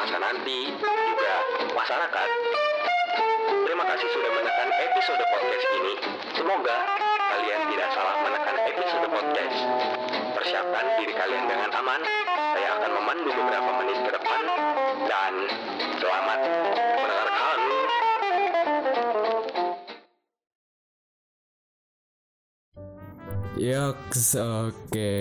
masa 0.00 0.16
nanti, 0.16 0.72
juga 0.80 1.34
masyarakat. 1.76 2.28
Terima 3.68 3.84
kasih 3.84 4.08
sudah 4.16 4.30
menekan 4.32 4.68
episode 4.80 5.20
podcast 5.28 5.66
ini. 5.76 5.94
Semoga 6.40 6.76
kalian 7.36 7.60
tidak 7.68 7.88
salah 7.92 8.16
menekan 8.24 8.56
episode 8.64 9.06
podcast. 9.12 9.56
Persiapkan 10.40 10.84
diri 11.04 11.12
kalian 11.12 11.44
dengan 11.52 11.68
aman. 11.84 12.00
Saya 12.32 12.80
akan 12.80 12.90
memandu 12.96 13.28
beberapa 13.28 13.70
menit 13.84 13.98
ke 14.00 14.10
depan. 14.16 14.44
Dan 15.04 15.32
selamat 16.00 16.40
mendengarkan. 16.96 17.19
Yoks, 23.70 24.34
oke. 24.34 25.14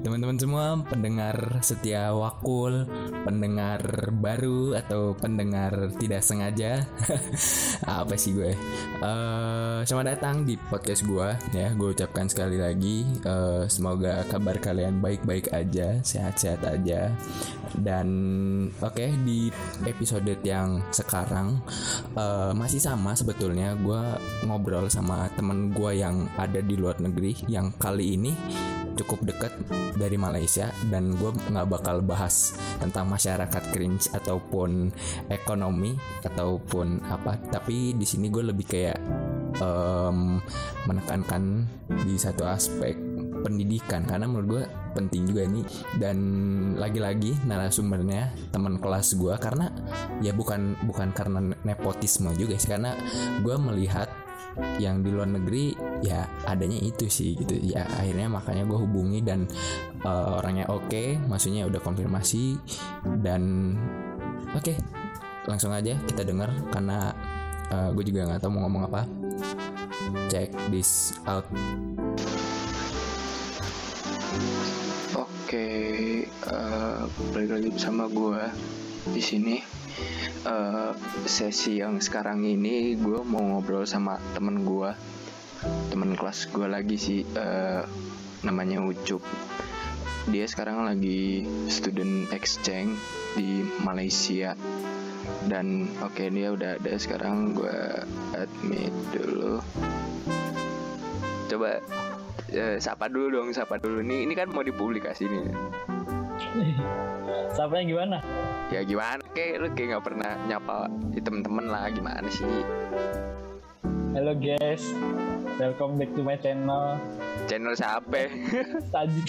Teman-teman 0.00 0.40
semua 0.40 0.80
pendengar 0.88 1.60
setia 1.60 2.16
wakul 2.16 2.88
Pendengar 3.28 4.08
baru 4.08 4.72
atau 4.72 5.12
pendengar 5.12 5.92
tidak 6.00 6.24
sengaja? 6.24 6.88
Apa 7.84 8.16
sih 8.16 8.32
gue? 8.32 8.56
Eh, 9.04 9.78
Selamat 9.84 10.16
datang 10.16 10.48
di 10.48 10.56
podcast 10.56 11.04
gue 11.04 11.28
ya. 11.52 11.68
Gue 11.76 11.92
ucapkan 11.92 12.24
sekali 12.32 12.56
lagi 12.56 13.04
eh, 13.04 13.68
Semoga 13.68 14.24
kabar 14.32 14.56
kalian 14.56 15.04
baik-baik 15.04 15.52
aja 15.52 16.00
Sehat-sehat 16.00 16.64
aja. 16.64 17.12
Dan 17.76 18.08
oke 18.80 19.12
di 19.28 19.52
episode 19.84 20.40
yang 20.40 20.80
sekarang 20.88 21.60
eh, 22.16 22.52
Masih 22.56 22.80
sama 22.80 23.12
sebetulnya. 23.12 23.76
Gue 23.76 24.00
ngobrol 24.48 24.88
sama 24.88 25.28
temen 25.36 25.68
gue 25.76 26.00
yang 26.00 26.24
ada 26.40 26.64
di 26.64 26.72
luar 26.72 26.96
negeri 27.04 27.36
yang 27.58 27.74
kali 27.74 28.14
ini 28.14 28.32
cukup 28.98 29.22
dekat 29.22 29.54
dari 29.94 30.18
Malaysia 30.18 30.74
dan 30.90 31.14
gue 31.14 31.30
nggak 31.30 31.70
bakal 31.70 32.02
bahas 32.02 32.58
tentang 32.82 33.06
masyarakat 33.06 33.62
cringe 33.70 34.10
ataupun 34.10 34.90
ekonomi 35.30 35.94
ataupun 36.26 37.02
apa. 37.06 37.38
Tapi 37.38 37.94
di 37.94 38.06
sini 38.06 38.26
gue 38.26 38.50
lebih 38.50 38.66
kayak 38.66 38.98
em, 39.62 40.42
menekankan 40.90 41.66
di 42.02 42.18
satu 42.18 42.42
aspek 42.46 42.98
pendidikan 43.38 44.02
karena 44.02 44.26
menurut 44.26 44.48
gue 44.50 44.64
penting 44.98 45.30
juga 45.30 45.46
ini. 45.46 45.62
Dan 45.94 46.18
lagi-lagi 46.74 47.38
narasumbernya 47.46 48.50
teman 48.50 48.82
kelas 48.82 49.14
gue 49.14 49.34
karena 49.38 49.70
ya 50.18 50.34
bukan 50.34 50.74
bukan 50.82 51.14
karena 51.14 51.38
nepotisme 51.62 52.34
juga 52.34 52.58
sih 52.58 52.66
karena 52.66 52.98
gue 53.46 53.54
melihat 53.54 54.10
yang 54.78 55.02
di 55.02 55.10
luar 55.10 55.30
negeri 55.30 55.74
ya 56.02 56.26
adanya 56.46 56.78
itu 56.78 57.10
sih 57.10 57.34
gitu. 57.34 57.58
Ya 57.58 57.86
akhirnya 57.86 58.30
makanya 58.30 58.64
gue 58.66 58.78
hubungi 58.78 59.20
dan 59.22 59.46
eh, 60.02 60.38
orangnya 60.38 60.66
oke 60.70 61.18
maksudnya 61.26 61.66
udah 61.66 61.80
konfirmasi 61.82 62.58
dan 63.22 63.74
oke 64.54 64.74
langsung 65.48 65.72
aja 65.72 65.96
kita 66.04 66.22
dengar 66.26 66.52
karena 66.74 67.14
gue 67.68 68.00
juga 68.00 68.24
nggak 68.24 68.40
tahu 68.40 68.56
mau 68.56 68.64
ngomong 68.64 68.88
apa. 68.88 69.04
Check 70.32 70.56
this 70.72 71.12
out. 71.28 71.44
Oke, 75.48 75.68
eh, 76.28 77.00
balik 77.32 77.50
lagi 77.56 77.68
bersama 77.72 78.04
gue 78.08 78.40
di 79.16 79.22
sini. 79.24 79.77
Eh, 80.48 80.92
sesi 81.26 81.82
yang 81.82 81.98
sekarang 81.98 82.46
ini 82.46 82.94
gue 82.94 83.20
mau 83.26 83.42
ngobrol 83.42 83.84
sama 83.84 84.16
temen 84.32 84.62
gue, 84.62 84.90
temen 85.90 86.14
kelas 86.14 86.48
gue 86.54 86.64
lagi 86.70 86.96
sih, 86.96 87.20
eh, 87.26 87.82
namanya 88.46 88.80
Ucup. 88.80 89.20
Dia 90.30 90.46
sekarang 90.46 90.86
lagi 90.86 91.42
student 91.66 92.30
exchange 92.30 92.96
di 93.34 93.66
Malaysia. 93.82 94.54
Dan 95.44 95.90
oke 96.00 96.30
dia 96.32 96.54
udah 96.54 96.80
ada 96.80 96.92
sekarang 96.96 97.52
gue 97.52 97.78
admit 98.32 98.94
dulu. 99.12 99.60
Coba 101.50 101.82
eh, 102.54 102.76
sapa 102.80 103.10
dulu 103.10 103.42
dong, 103.42 103.50
sapa 103.52 103.76
dulu 103.76 104.00
nih. 104.00 104.24
Ini 104.24 104.32
kan 104.38 104.48
mau 104.54 104.62
dipublikasi 104.62 105.28
nih. 105.28 105.44
Siapa 107.56 107.72
yang 107.80 107.88
gimana? 107.96 108.18
Ya 108.68 108.80
gimana 108.84 109.20
kek 109.32 109.60
lu 109.60 109.68
kayak 109.72 109.88
nggak 109.96 110.04
pernah 110.04 110.32
nyapa 110.48 110.88
di 111.12 111.20
temen-temen 111.20 111.66
lah 111.68 111.88
gimana 111.92 112.28
sih? 112.28 112.64
Halo 114.16 114.32
guys, 114.34 114.92
welcome 115.60 115.96
back 116.00 116.10
to 116.16 116.24
my 116.24 116.36
channel. 116.40 116.96
Channel 117.48 117.74
siapa? 117.76 118.28
Sajid, 118.92 119.26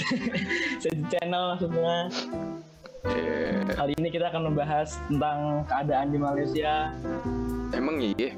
Sajid 0.79 1.05
channel 1.13 1.55
maksudnya. 1.55 1.97
Eh, 3.07 3.63
Kali 3.71 3.93
ini 3.95 4.09
kita 4.11 4.27
akan 4.27 4.51
membahas 4.51 4.99
tentang 5.07 5.63
keadaan 5.67 6.11
di 6.11 6.19
Malaysia. 6.19 6.91
emang 7.71 8.01
iya? 8.03 8.35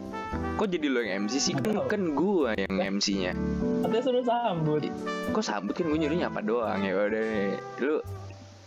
Kok 0.59 0.69
jadi 0.69 0.87
lo 0.93 1.01
yang 1.01 1.25
MC 1.25 1.35
sih? 1.41 1.53
Kan, 1.57 1.89
kan 1.89 2.01
gua 2.13 2.53
yang 2.53 2.77
MC-nya. 2.77 3.33
Katanya 3.81 4.03
suruh 4.05 4.21
sambut. 4.21 4.85
Kok 5.33 5.41
sambut 5.41 5.73
kan 5.73 5.89
gue 5.89 5.97
nyuruh 5.97 6.17
nyapa 6.21 6.39
doang 6.45 6.85
ya 6.85 6.93
udah. 6.93 7.57
Lu, 7.81 7.97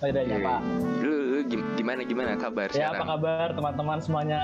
Oh, 0.04 0.10
udah 0.10 0.20
Iya. 0.20 0.36
nyapa. 0.36 0.54
lu, 1.00 1.12
lu 1.26 1.38
gim- 1.46 1.68
gimana 1.74 2.00
gimana 2.02 2.30
kabar 2.34 2.68
Ya 2.68 2.92
apa 2.92 3.00
sekarang? 3.00 3.08
kabar 3.10 3.46
teman-teman 3.50 3.98
semuanya 3.98 4.38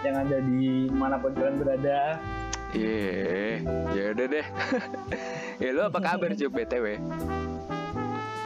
yang 0.00 0.16
ada 0.18 0.36
di 0.38 0.64
mana 0.90 1.16
pun 1.16 1.32
kalian 1.32 1.56
berada? 1.56 2.20
Iya, 2.68 3.64
ya 3.90 4.02
udah 4.12 4.26
deh. 4.28 4.46
ya 5.62 5.68
lu 5.72 5.80
apa 5.82 5.98
kabar 5.98 6.28
Cuk 6.30 6.52
BTW? 6.52 7.00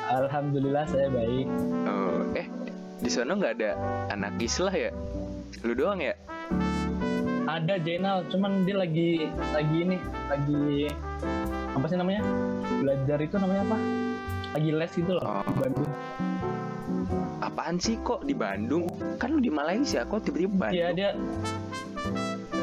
Alhamdulillah 0.08 0.86
saya 0.86 1.06
baik. 1.08 1.46
Oh, 1.84 2.22
eh 2.34 2.46
di 2.96 3.10
sana 3.10 3.34
nggak 3.34 3.54
ada 3.56 3.70
anak 4.08 4.38
islah 4.38 4.70
ya? 4.70 4.90
Lu 5.60 5.74
doang 5.74 5.98
ya? 5.98 6.14
Ada 7.44 7.82
Jenal, 7.82 8.22
cuman 8.26 8.62
dia 8.62 8.78
lagi 8.78 9.26
lagi 9.50 9.76
ini 9.80 9.98
lagi 10.28 10.86
apa 11.68 11.84
sih 11.84 11.98
namanya? 11.98 12.22
Belajar 12.78 13.18
itu 13.18 13.34
namanya 13.34 13.62
apa? 13.66 13.76
Lagi 14.52 14.70
les 14.70 14.92
gitu 14.92 15.12
loh. 15.12 15.22
Oh. 15.24 15.42
Bandung. 15.52 15.90
Apaan 17.50 17.82
sih 17.82 17.98
kok 18.06 18.22
di 18.22 18.30
Bandung? 18.30 18.86
Kan 19.18 19.34
lu 19.34 19.42
di 19.42 19.50
Malaysia, 19.50 20.06
kok 20.06 20.22
tiba-tiba 20.22 20.70
Bandung? 20.70 20.78
Iya 20.78 20.88
dia 20.94 21.10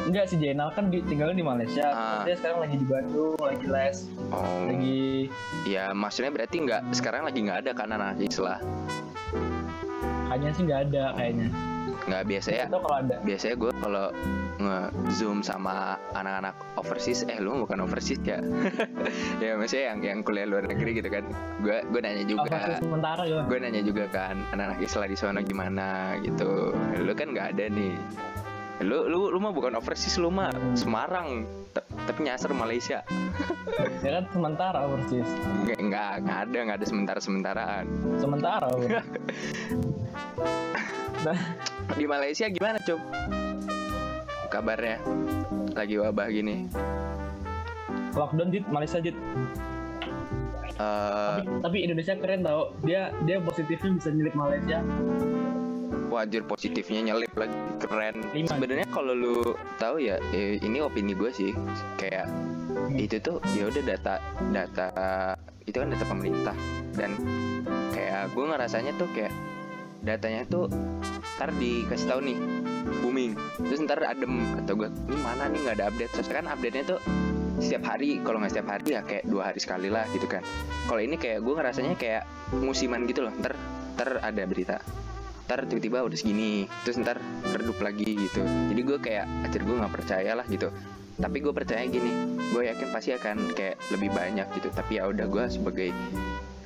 Enggak 0.08 0.32
sih 0.32 0.40
Jenal 0.40 0.72
kan 0.72 0.88
di, 0.88 1.04
tinggalnya 1.04 1.36
di 1.36 1.44
Malaysia. 1.44 1.86
Ah. 1.92 2.24
Dia 2.24 2.40
sekarang 2.40 2.64
lagi 2.64 2.76
di 2.80 2.86
Bandung, 2.88 3.36
lagi 3.36 3.66
les, 3.68 3.96
Oh, 4.32 4.64
lagi 4.64 5.28
ya 5.68 5.92
maksudnya 5.92 6.32
berarti 6.32 6.56
nggak 6.64 6.96
sekarang 6.96 7.28
lagi 7.28 7.44
nggak 7.44 7.68
ada 7.68 7.70
kan 7.76 7.92
anak 7.92 8.16
islah? 8.24 8.56
kayaknya 10.28 10.50
sih 10.54 10.62
nggak 10.64 10.80
ada 10.88 11.04
kayaknya. 11.18 11.48
Nggak 12.08 12.22
biasanya. 12.24 12.64
Kalau 12.66 12.90
ada. 12.90 13.14
Biasanya 13.20 13.54
gue 13.54 13.72
kalau 13.78 14.06
nge 14.58 14.78
zoom 15.14 15.38
sama 15.40 15.74
anak-anak 16.12 16.56
overseas, 16.74 17.22
eh 17.28 17.38
lu 17.38 17.62
bukan 17.62 17.78
overseas 17.78 18.18
ya? 18.24 18.40
ya 19.44 19.54
maksudnya 19.54 19.94
yang 19.94 19.98
yang 20.02 20.18
kuliah 20.24 20.48
luar 20.48 20.66
negeri 20.66 20.98
gitu 20.98 21.08
kan? 21.08 21.24
Gue 21.60 21.84
gue 21.84 22.00
nanya 22.00 22.24
juga. 22.24 22.80
sementara 22.80 23.22
ya. 23.22 23.44
gue 23.44 23.58
nanya 23.58 23.82
juga 23.84 24.04
kan 24.08 24.36
anak-anak 24.50 24.78
Islam 24.80 25.04
di 25.04 25.18
sana 25.18 25.40
gimana 25.40 25.88
gitu 26.20 26.72
lu 26.96 27.12
kan 27.12 27.30
nggak 27.30 27.54
ada 27.54 27.64
nih 27.68 27.94
lu 28.80 29.04
lu 29.06 29.28
lu 29.28 29.38
mah 29.38 29.50
bukan 29.50 29.74
overseas 29.74 30.16
lu 30.16 30.30
mah 30.30 30.48
Semarang 30.72 31.42
T- 31.68 31.82
tapi 32.06 32.24
nyasar 32.24 32.54
Malaysia 32.54 33.02
Ya 34.06 34.22
kan 34.22 34.24
sementara 34.30 34.86
persis. 34.86 35.26
nggak 35.66 35.78
nggak 35.82 36.10
nggak 36.22 36.38
ada 36.46 36.58
nggak 36.64 36.78
ada 36.78 36.86
sementara 36.86 37.18
sementaraan 37.18 37.84
Sementara. 38.22 38.68
Nah, 41.18 41.38
di 41.96 42.04
Malaysia 42.04 42.50
gimana 42.50 42.76
cob 42.84 43.00
kabarnya? 44.48 44.98
Lagi 45.76 45.94
wabah 46.00 46.26
gini? 46.32 46.66
Lockdown 48.16 48.48
dit 48.50 48.64
Malaysia 48.66 48.98
dit. 48.98 49.14
Eh, 50.78 51.38
Tapi, 51.38 51.42
tapi 51.62 51.78
Indonesia 51.84 52.14
keren 52.16 52.40
tau. 52.42 52.72
Dia 52.82 53.12
dia 53.28 53.38
positifnya 53.44 53.90
bisa 54.00 54.08
nyelip 54.10 54.34
Malaysia. 54.34 54.80
wajar 56.08 56.40
positifnya 56.48 57.12
nyelip 57.12 57.30
lagi. 57.36 57.52
Keren. 57.84 58.24
Sebenarnya 58.32 58.88
kalau 58.88 59.12
lu 59.12 59.52
tahu 59.76 60.00
ya 60.00 60.16
eh, 60.32 60.56
ini 60.64 60.80
opini 60.80 61.12
gue 61.12 61.28
sih. 61.28 61.52
Kayak 62.00 62.32
itu 62.96 63.20
tuh 63.20 63.38
ya 63.52 63.68
udah 63.68 63.82
data 63.84 64.14
data 64.48 64.86
itu 65.68 65.76
kan 65.76 65.92
data 65.92 66.04
pemerintah. 66.08 66.56
Dan 66.96 67.12
kayak 67.92 68.32
gue 68.32 68.44
ngerasanya 68.48 68.96
tuh 68.96 69.08
kayak 69.12 69.30
datanya 70.00 70.48
tuh 70.48 70.72
ntar 71.38 71.54
dikasih 71.54 72.06
tahu 72.10 72.20
nih 72.26 72.38
booming. 73.00 73.32
Terus 73.62 73.80
ntar 73.86 74.02
adem 74.02 74.42
kata 74.58 74.72
gue 74.74 74.88
ini 74.90 75.18
mana 75.22 75.46
nih 75.46 75.58
nggak 75.62 75.76
ada 75.78 75.84
update. 75.86 76.12
Terus 76.18 76.28
kan 76.28 76.44
update 76.50 76.74
nya 76.74 76.84
tuh 76.84 77.00
setiap 77.62 77.94
hari 77.94 78.18
kalau 78.26 78.42
nggak 78.42 78.52
setiap 78.54 78.68
hari 78.74 78.98
ya 78.98 79.00
kayak 79.06 79.24
dua 79.30 79.54
hari 79.54 79.60
sekali 79.62 79.88
lah 79.88 80.04
gitu 80.10 80.26
kan. 80.26 80.42
Kalau 80.90 80.98
ini 80.98 81.14
kayak 81.14 81.38
gue 81.46 81.54
ngerasanya 81.54 81.94
kayak 81.94 82.22
musiman 82.58 83.06
gitu 83.06 83.22
loh. 83.22 83.32
Ntar 83.38 83.54
ntar 83.94 84.18
ada 84.22 84.42
berita 84.46 84.78
ntar 85.48 85.64
tiba-tiba 85.64 86.04
udah 86.04 86.18
segini 86.20 86.68
terus 86.84 87.00
ntar 87.00 87.16
redup 87.56 87.80
lagi 87.80 88.04
gitu. 88.04 88.44
Jadi 88.44 88.80
gue 88.84 88.98
kayak 89.00 89.24
akhir 89.48 89.64
gue 89.64 89.76
nggak 89.80 89.94
percaya 89.94 90.32
lah 90.36 90.44
gitu. 90.44 90.68
Tapi 91.18 91.38
gue 91.40 91.54
percaya 91.56 91.82
gini 91.88 92.12
gue 92.52 92.62
yakin 92.68 92.88
pasti 92.92 93.16
akan 93.16 93.56
kayak 93.56 93.80
lebih 93.94 94.12
banyak 94.12 94.44
gitu. 94.60 94.68
Tapi 94.74 95.00
ya 95.00 95.08
udah 95.08 95.24
gue 95.24 95.44
sebagai 95.48 95.88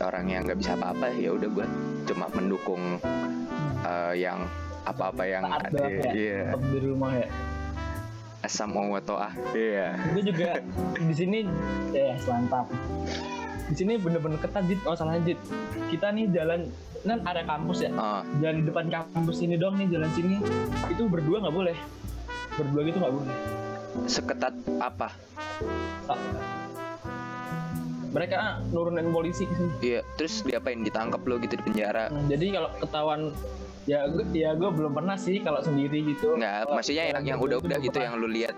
orang 0.03 0.35
yang 0.35 0.43
nggak 0.43 0.59
bisa 0.59 0.75
apa-apa 0.75 1.15
ya 1.15 1.31
udah 1.31 1.47
gue 1.47 1.67
cuma 2.11 2.27
mendukung 2.35 2.99
eh, 3.83 4.15
yang 4.23 4.47
apa-apa 4.83 5.23
yang 5.27 5.43
Taat 5.47 5.71
ada. 5.71 5.87
ya. 5.87 6.11
iya. 6.13 6.41
tetap 6.51 6.63
di 6.67 6.79
rumah 6.83 7.13
ya. 7.15 7.29
Asam 8.43 8.75
wa 8.75 8.99
to'ah. 8.99 9.33
Iya. 9.55 9.95
Gue 10.11 10.23
juga 10.27 10.59
di 10.99 11.15
sini 11.15 11.47
ya 11.95 12.19
selantap 12.19 12.67
di 13.73 13.75
sini 13.79 13.97
bener-bener 13.97 14.37
ketat 14.43 14.67
jit. 14.67 14.81
Oh 14.85 14.93
salah 14.93 15.17
jit. 15.23 15.39
Kita 15.89 16.11
nih 16.13 16.29
jalan 16.35 16.69
kan 17.03 17.19
area 17.25 17.45
kampus 17.47 17.87
ya? 17.87 17.91
Oh 17.95 18.21
jalan 18.43 18.57
di 18.61 18.65
depan 18.69 18.87
kampus 18.91 19.37
ini 19.41 19.55
dong 19.57 19.79
nih 19.79 19.89
jalan 19.95 20.11
sini. 20.13 20.37
Itu 20.91 21.07
berdua 21.07 21.41
nggak 21.47 21.55
boleh. 21.55 21.77
Berdua 22.59 22.81
gitu 22.85 22.97
nggak 22.99 23.15
boleh. 23.15 23.35
Seketat 24.05 24.55
apa. 24.83 25.09
Mereka 28.13 28.37
nurunin 28.71 29.09
polisi 29.09 29.49
ke 29.49 29.55
sini. 29.57 29.73
Iya 29.81 30.01
terus 30.15 30.45
diapain? 30.45 30.81
Ditangkap 30.81 31.25
lo 31.25 31.41
gitu 31.41 31.57
di 31.57 31.65
penjara? 31.65 32.13
Nah, 32.13 32.23
jadi 32.29 32.45
kalau 32.55 32.69
ketahuan 32.79 33.21
ya 33.83 34.07
gue 34.07 34.25
ya 34.31 34.55
gue 34.55 34.71
belum 34.71 34.93
pernah 34.93 35.17
sih 35.17 35.41
kalau 35.41 35.59
sendiri 35.59 36.05
gitu. 36.07 36.37
Nggak 36.37 36.57
Kalau 36.63 36.77
maksudnya 36.77 37.05
yang 37.11 37.23
yang 37.27 37.39
berdua 37.41 37.59
udah-udah 37.59 37.79
gitu 37.81 37.97
pernah. 37.97 38.07
yang 38.07 38.21
lu 38.21 38.29
lihat? 38.29 38.55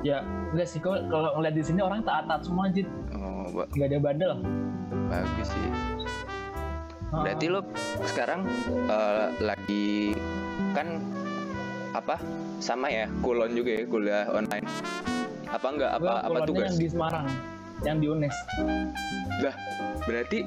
Ya 0.00 0.24
enggak 0.50 0.66
sih. 0.66 0.80
Kok 0.80 0.96
kalau 1.06 1.30
ngeliat 1.36 1.54
di 1.54 1.62
sini 1.62 1.80
orang 1.80 2.00
taat-taat 2.02 2.40
semua 2.40 2.72
jit. 2.72 2.88
Oh 3.12 3.44
ba- 3.52 3.68
nggak 3.70 3.88
ada 3.90 3.98
bandel. 4.00 4.32
Bagus 5.12 5.48
sih. 5.48 5.68
Berarti 7.10 7.46
lo 7.50 7.60
sekarang 8.06 8.46
eh, 8.88 9.26
lagi 9.38 10.16
kan 10.72 11.04
apa? 11.92 12.16
Sama 12.60 12.88
ya 12.88 13.08
kulon 13.20 13.52
juga 13.52 13.72
ya 13.72 13.82
kuliah 13.84 14.24
online 14.28 14.64
apa 15.50 15.66
enggak? 15.66 15.90
Apa 15.98 16.10
apa 16.24 16.38
tugas? 16.46 16.70
yang 16.70 16.76
di 16.78 16.86
Semarang 16.88 17.26
yang 17.84 17.96
di 17.98 18.06
UNES. 18.12 18.36
Lah 19.40 19.54
berarti 20.04 20.38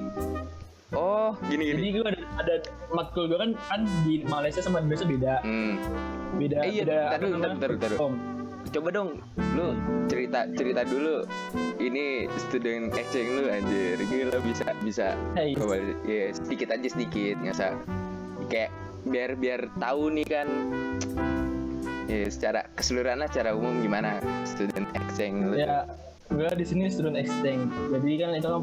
oh 0.93 1.33
gini 1.49 1.73
gini. 1.73 1.77
Jadi 1.79 1.89
gue 1.97 2.03
ada, 2.05 2.21
ada 2.41 2.55
matkul 2.93 3.25
gue 3.29 3.37
kan 3.39 3.51
kan 3.69 3.81
di 4.05 4.21
Malaysia 4.25 4.61
sama 4.61 4.81
Indonesia 4.81 5.07
beda. 5.07 5.33
Hmm. 5.41 5.73
beda 6.33 6.57
Eh, 6.65 6.81
iya, 6.81 6.83
beda 6.85 6.97
namanya, 6.97 7.21
bentar, 7.21 7.49
bentar, 7.53 7.69
bentar. 7.69 7.91
hukum. 7.97 8.13
coba 8.73 8.89
dong 8.89 9.09
lu 9.53 9.67
cerita 10.09 10.49
cerita 10.57 10.81
dulu. 10.87 11.27
Ini 11.77 12.25
student 12.49 12.95
exchange 12.95 13.29
lu 13.37 13.43
anjir. 13.49 13.97
Gila 14.01 14.37
bisa 14.41 14.65
bisa 14.81 15.07
Hey, 15.37 15.53
coba 15.53 15.77
ya 16.07 16.33
sedikit 16.33 16.73
aja 16.73 16.87
sedikit 16.89 17.37
nggak 17.43 17.53
usah. 17.53 17.73
Kayak 18.49 18.71
biar 19.03 19.35
biar 19.35 19.61
tahu 19.77 20.15
nih 20.15 20.25
kan 20.25 20.47
ya 22.07 22.27
secara 22.27 22.67
keseluruhan 22.75 23.23
lah, 23.23 23.27
secara 23.31 23.55
umum 23.55 23.79
gimana 23.83 24.19
student 24.43 24.87
exchange? 24.95 25.43
Ya 25.55 25.87
gue 26.31 26.49
di 26.57 26.65
sini 26.65 26.89
student 26.89 27.17
exchange. 27.19 27.69
Jadi 27.93 28.11
kan 28.19 28.31
itu 28.37 28.53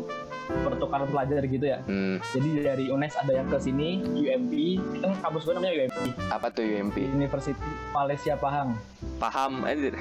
pertukaran 0.60 1.08
pelajar 1.08 1.42
gitu 1.44 1.66
ya. 1.66 1.78
Hmm, 1.86 2.18
jadi 2.32 2.74
dari 2.74 2.84
UNES 2.90 3.14
ada 3.16 3.32
yang 3.32 3.48
ke 3.48 3.58
sini 3.58 4.02
UMP 4.04 4.52
kan 5.00 5.10
kampus 5.20 5.42
gue 5.46 5.54
namanya 5.56 5.74
UMP 5.86 5.96
apa 6.28 6.46
tuh 6.50 6.64
UMP 6.64 6.96
University 7.10 7.70
Malaysia 7.90 8.34
Pahang. 8.36 8.74
Paham 9.16 9.64
anjir. 9.64 9.94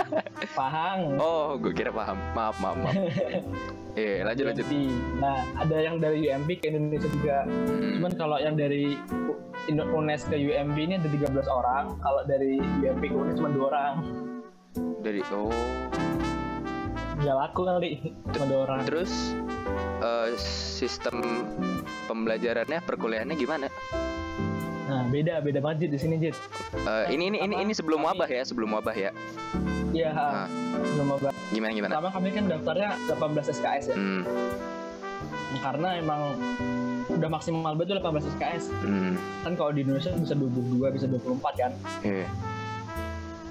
Pahang. 0.58 1.18
Oh 1.18 1.58
gue 1.58 1.70
kira 1.70 1.90
paham. 1.90 2.18
Maaf 2.32 2.56
maaf 2.58 2.76
maaf. 2.78 2.94
Eh 3.94 4.22
lanjut 4.26 4.44
lanjut. 4.50 4.66
UMP. 4.66 4.90
Nah, 5.18 5.42
ada 5.58 5.76
yang 5.78 5.98
dari 5.98 6.26
UMP 6.26 6.62
ke 6.62 6.70
Indonesia 6.70 7.08
juga. 7.10 7.44
Hmm, 7.46 7.98
Cuman 7.98 8.12
kalau 8.14 8.36
yang 8.38 8.54
dari 8.54 8.94
UNES 9.70 10.26
ke 10.26 10.36
UMP 10.38 10.76
ini 10.78 10.94
ada 10.98 11.06
13 11.06 11.30
orang. 11.46 11.84
Kalau 12.00 12.22
dari 12.26 12.58
UMP 12.58 13.02
ke 13.10 13.14
UNES 13.14 13.36
cuma 13.38 13.50
dua 13.50 13.64
orang. 13.74 13.94
dari 15.00 15.20
oh. 15.32 15.50
Nggak 17.20 17.36
laku 17.36 17.60
kali, 17.68 17.90
cuma 18.32 18.44
dua 18.48 18.60
orang. 18.64 18.80
terus 18.88 19.36
eh, 20.00 20.28
sistem 20.36 21.46
pembelajarannya 22.06 22.80
perkuliahannya 22.80 23.34
gimana 23.34 23.68
Nah, 24.82 25.06
beda 25.06 25.38
beda 25.38 25.62
banget 25.62 25.86
di 25.86 25.94
sini 25.94 26.18
Jit. 26.18 26.34
Eh, 26.74 27.14
ini 27.14 27.30
ini 27.30 27.38
ini 27.40 27.54
ini 27.60 27.70
sebelum 27.70 28.02
wabah 28.02 28.26
ya 28.26 28.42
sebelum 28.42 28.74
wabah 28.74 28.90
ya 28.92 29.14
Iya, 29.90 30.10
Ah. 30.10 30.46
belum 30.72 31.14
apa. 31.14 31.30
gimana 31.48 31.70
gimana 31.72 31.90
Pertama 31.92 32.10
kami 32.10 32.28
kan 32.30 32.44
daftarnya 32.46 32.90
18 33.06 33.46
SKS 33.52 33.84
ya. 33.86 33.96
hmm, 33.96 34.22
Karena 35.58 35.88
emang 35.94 36.20
udah 37.08 37.28
maksimal 37.28 37.74
betul 37.74 37.98
18 37.98 38.26
SKS. 38.28 38.64
hmm, 38.72 39.14
Kan 39.42 39.52
kalau 39.54 39.70
di 39.70 39.82
Indonesia 39.82 40.10
bisa 40.12 40.34
22, 40.34 40.90
bisa 40.90 41.06
24 41.06 41.54
kan. 41.54 41.72
iya. 42.02 42.26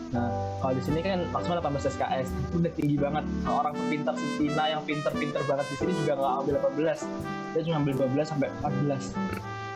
Nah, 0.10 0.26
kalau 0.58 0.74
di 0.74 0.82
sini 0.82 1.00
kan 1.06 1.22
maksimal 1.30 1.62
18 1.62 1.86
SKS 1.86 2.28
itu 2.34 2.56
udah 2.58 2.74
tinggi 2.74 2.96
banget. 2.98 3.26
Nah, 3.46 3.62
orang 3.62 3.74
pintar 3.94 4.16
Cina 4.18 4.64
yang 4.66 4.82
pintar-pintar 4.82 5.42
banget 5.46 5.66
di 5.70 5.76
sini 5.78 5.92
juga 6.02 6.18
nggak 6.18 6.34
ambil 6.42 6.56
18. 6.66 7.06
Dia 7.54 7.62
cuma 7.62 7.76
ambil 7.78 7.94
12 7.94 8.26
sampai 8.26 8.48
14. 8.58 9.14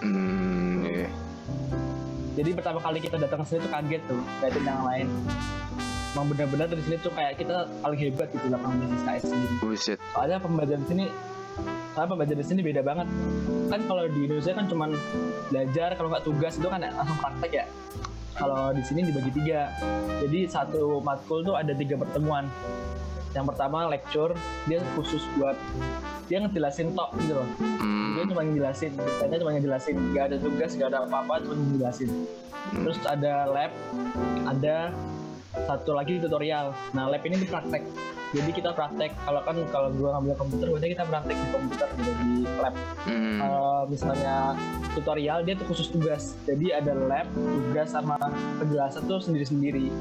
Hmm, 0.02 0.82
iya. 0.90 1.10
Jadi 2.34 2.50
pertama 2.58 2.82
kali 2.82 2.98
kita 2.98 3.22
datang 3.22 3.46
ke 3.46 3.46
sini 3.46 3.60
tuh 3.62 3.72
kaget 3.72 4.02
tuh, 4.10 4.22
liatin 4.42 4.64
yang 4.66 4.82
lain. 4.82 5.08
Emang 6.14 6.26
benar-benar 6.34 6.66
dari 6.70 6.82
sini 6.82 6.98
tuh 7.02 7.14
kayak 7.14 7.38
kita 7.38 7.70
paling 7.82 8.00
hebat 8.02 8.28
gitu 8.34 8.46
18 8.50 8.90
SKS 9.06 9.24
sendiri. 9.30 9.56
buset 9.62 9.98
Soalnya 10.18 10.38
pembelajaran 10.42 10.82
di 10.82 10.90
sini 10.90 11.06
soalnya 11.94 12.10
pembelajaran 12.10 12.42
di 12.42 12.48
sini 12.50 12.62
beda 12.66 12.82
banget. 12.82 13.08
Kan 13.70 13.82
kalau 13.86 14.04
di 14.10 14.20
Indonesia 14.26 14.54
kan 14.58 14.66
cuman 14.66 14.90
belajar, 15.54 15.90
kalau 15.94 16.10
nggak 16.10 16.26
tugas 16.26 16.54
itu 16.58 16.68
kan 16.70 16.82
langsung 16.82 17.18
praktek 17.22 17.52
ya. 17.54 17.66
Kalau 18.34 18.74
di 18.74 18.82
sini 18.82 19.06
dibagi 19.06 19.32
tiga. 19.34 19.70
Jadi 20.24 20.50
satu 20.50 21.00
matkul 21.04 21.46
tuh 21.46 21.56
ada 21.58 21.72
tiga 21.78 22.00
pertemuan. 22.00 22.50
Yang 23.34 23.46
pertama 23.54 23.90
lecture, 23.90 24.32
dia 24.70 24.78
khusus 24.94 25.26
buat 25.38 25.58
dia 26.30 26.38
ngejelasin 26.42 26.94
tok 26.94 27.10
gitu 27.18 27.34
loh. 27.34 27.48
Dia 27.58 28.24
hmm, 28.24 28.30
cuma 28.30 28.42
ngejelasin, 28.46 28.94
ditanya 28.94 29.38
cuma 29.42 29.52
ngejelasin, 29.58 29.96
nggak 30.14 30.24
ada 30.30 30.38
tugas, 30.38 30.72
nggak 30.78 30.90
ada 30.94 31.00
apa-apa, 31.10 31.42
cuma 31.42 31.54
ngejelasin. 31.58 32.10
Terus 32.78 32.98
ada 33.10 33.34
lab, 33.50 33.72
ada 34.46 34.94
satu 35.54 35.94
lagi 35.94 36.18
tutorial. 36.18 36.74
Nah 36.98 37.08
lab 37.10 37.22
ini 37.24 37.46
di 37.46 37.48
praktek. 37.48 37.86
Jadi 38.34 38.50
kita 38.50 38.74
praktek. 38.74 39.14
Kalau 39.14 39.42
kan 39.46 39.56
kalau 39.70 39.90
gua 39.94 40.18
ngambil 40.18 40.34
komputer, 40.42 40.68
berarti 40.74 40.88
kita 40.98 41.06
praktek 41.06 41.38
di 41.38 41.48
komputer 41.54 41.88
gitu 42.02 42.12
di 42.26 42.34
lab. 42.58 42.76
hmm, 43.06 43.38
Kalau 43.38 43.72
misalnya 43.86 44.38
tutorial 44.98 45.40
dia 45.46 45.54
tuh 45.54 45.68
khusus 45.70 45.88
tugas. 45.94 46.34
Jadi 46.50 46.74
ada 46.74 46.98
lab, 46.98 47.30
tugas 47.38 47.94
sama 47.94 48.18
penjelasan 48.58 49.06
tuh 49.06 49.22
sendiri-sendiri. 49.22 49.94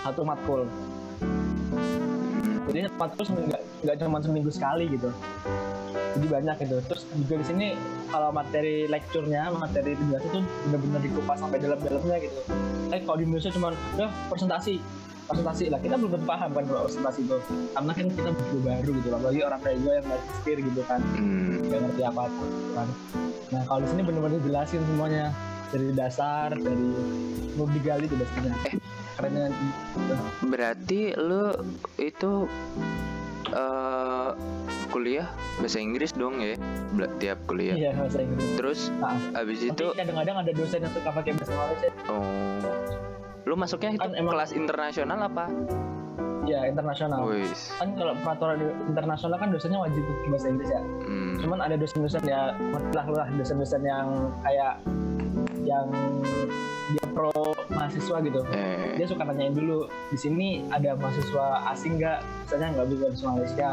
Satu 0.00 0.24
matkul. 0.24 0.64
Jadi 2.72 2.88
matkul 2.96 3.24
nggak 3.84 3.96
cuma 4.00 4.18
seminggu 4.24 4.48
sekali 4.48 4.88
gitu. 4.88 5.12
Jadi 6.16 6.26
banyak 6.32 6.56
gitu. 6.64 6.76
Terus 6.88 7.02
juga 7.12 7.34
di 7.36 7.44
sini 7.44 7.66
kalau 8.14 8.30
materi 8.30 8.86
lecture-nya, 8.86 9.50
materi 9.58 9.98
penjelasan 9.98 10.30
tuh 10.30 10.44
benar-benar 10.70 11.00
dikupas 11.02 11.36
sampai 11.42 11.58
dalam-dalamnya 11.58 12.16
gitu. 12.22 12.38
Eh 12.94 13.02
kalau 13.02 13.18
di 13.18 13.26
Indonesia 13.26 13.50
cuma 13.50 13.74
udah 13.74 14.08
presentasi. 14.30 14.78
Presentasi 15.26 15.64
lah 15.66 15.82
kita 15.82 15.98
belum 15.98 16.14
tentu 16.14 16.26
paham 16.30 16.50
kan 16.54 16.62
kalau 16.62 16.86
presentasi 16.86 17.26
itu. 17.26 17.36
Karena 17.74 17.90
kan 17.90 18.06
kita 18.14 18.30
baru 18.30 18.58
baru 18.62 18.90
gitu 19.02 19.08
loh 19.10 19.18
apalagi 19.18 19.40
orang 19.42 19.60
kayak 19.66 19.78
gue 19.82 19.92
yang 19.98 20.06
nggak 20.06 20.22
setir 20.30 20.58
gitu 20.62 20.80
kan. 20.86 21.00
Hmm. 21.02 21.58
ngerti 21.66 22.02
apa 22.06 22.20
apa 22.30 22.42
kan. 22.78 22.88
Nah 23.50 23.62
kalau 23.66 23.80
di 23.82 23.88
sini 23.90 24.02
benar-benar 24.06 24.40
jelasin 24.46 24.82
semuanya. 24.86 25.26
Dari 25.74 25.90
dasar 25.90 26.54
dari 26.54 26.90
mau 27.58 27.66
digali 27.66 28.06
tuh 28.06 28.14
dasarnya 28.14 28.54
eh. 28.70 28.78
Kerennya 29.18 29.50
berarti 30.46 31.18
lu 31.18 31.50
itu 31.98 32.46
eh 33.50 34.30
kuliah 34.94 35.26
bahasa 35.58 35.82
Inggris 35.82 36.14
dong 36.14 36.38
ya. 36.38 36.54
Tiap 37.18 37.38
kuliah. 37.50 37.74
Iya 37.74 37.90
bahasa 37.98 38.22
Inggris. 38.22 38.46
Terus 38.54 38.80
nah, 39.02 39.18
habis 39.34 39.58
tapi 39.58 39.74
itu 39.74 39.86
kadang-kadang 39.98 40.36
ada 40.46 40.52
dosen 40.54 40.78
yang 40.86 40.92
suka 40.94 41.10
pakai 41.10 41.32
bahasa 41.34 41.52
Malaysia 41.58 41.88
oh. 42.06 42.22
Lu 43.44 43.54
masuknya 43.58 43.98
itu 43.98 44.06
Kan 44.06 44.14
emang- 44.14 44.38
kelas 44.38 44.50
internasional 44.54 45.18
apa? 45.26 45.44
Ya 46.46 46.68
internasional. 46.70 47.26
Wis. 47.26 47.74
Kan 47.80 47.98
kalau 47.98 48.14
peraturan 48.22 48.56
internasional 48.86 49.36
kan 49.42 49.48
dosennya 49.50 49.80
wajib 49.82 50.04
pakai 50.06 50.28
bahasa 50.30 50.46
Inggris 50.46 50.70
ya. 50.70 50.82
Hmm. 51.04 51.34
cuman 51.42 51.60
ada 51.60 51.76
dosen-dosen 51.76 52.22
ya 52.24 52.56
lah 52.96 53.06
lah 53.10 53.28
dosen-dosen 53.36 53.84
yang 53.84 54.32
kayak 54.40 54.80
yang 55.66 55.88
dia 56.94 57.06
pro 57.12 57.32
mahasiswa 57.84 58.16
gitu. 58.24 58.40
Eh, 58.48 58.96
dia 58.96 59.06
suka 59.06 59.22
nanyain 59.28 59.52
dulu 59.52 59.84
di 60.08 60.16
sini 60.16 60.48
ada 60.72 60.96
mahasiswa 60.96 61.68
asing 61.76 62.00
nggak? 62.00 62.18
Misalnya 62.48 62.68
nggak 62.80 62.86
bisa 62.88 63.04
bahasa 63.12 63.26
Malaysia. 63.28 63.68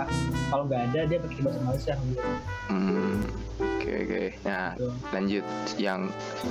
Kalau 0.52 0.64
nggak 0.68 0.82
ada 0.92 1.00
dia 1.08 1.18
pakai 1.24 1.42
bahasa 1.42 1.60
Malaysia. 1.64 1.94
Gitu. 1.96 2.22
hmm. 2.68 3.16
oke 3.60 3.92
oke. 3.96 4.24
Nah 4.44 4.68
Gitu. 4.76 4.88
lanjut. 5.16 5.46
Yang 5.80 6.02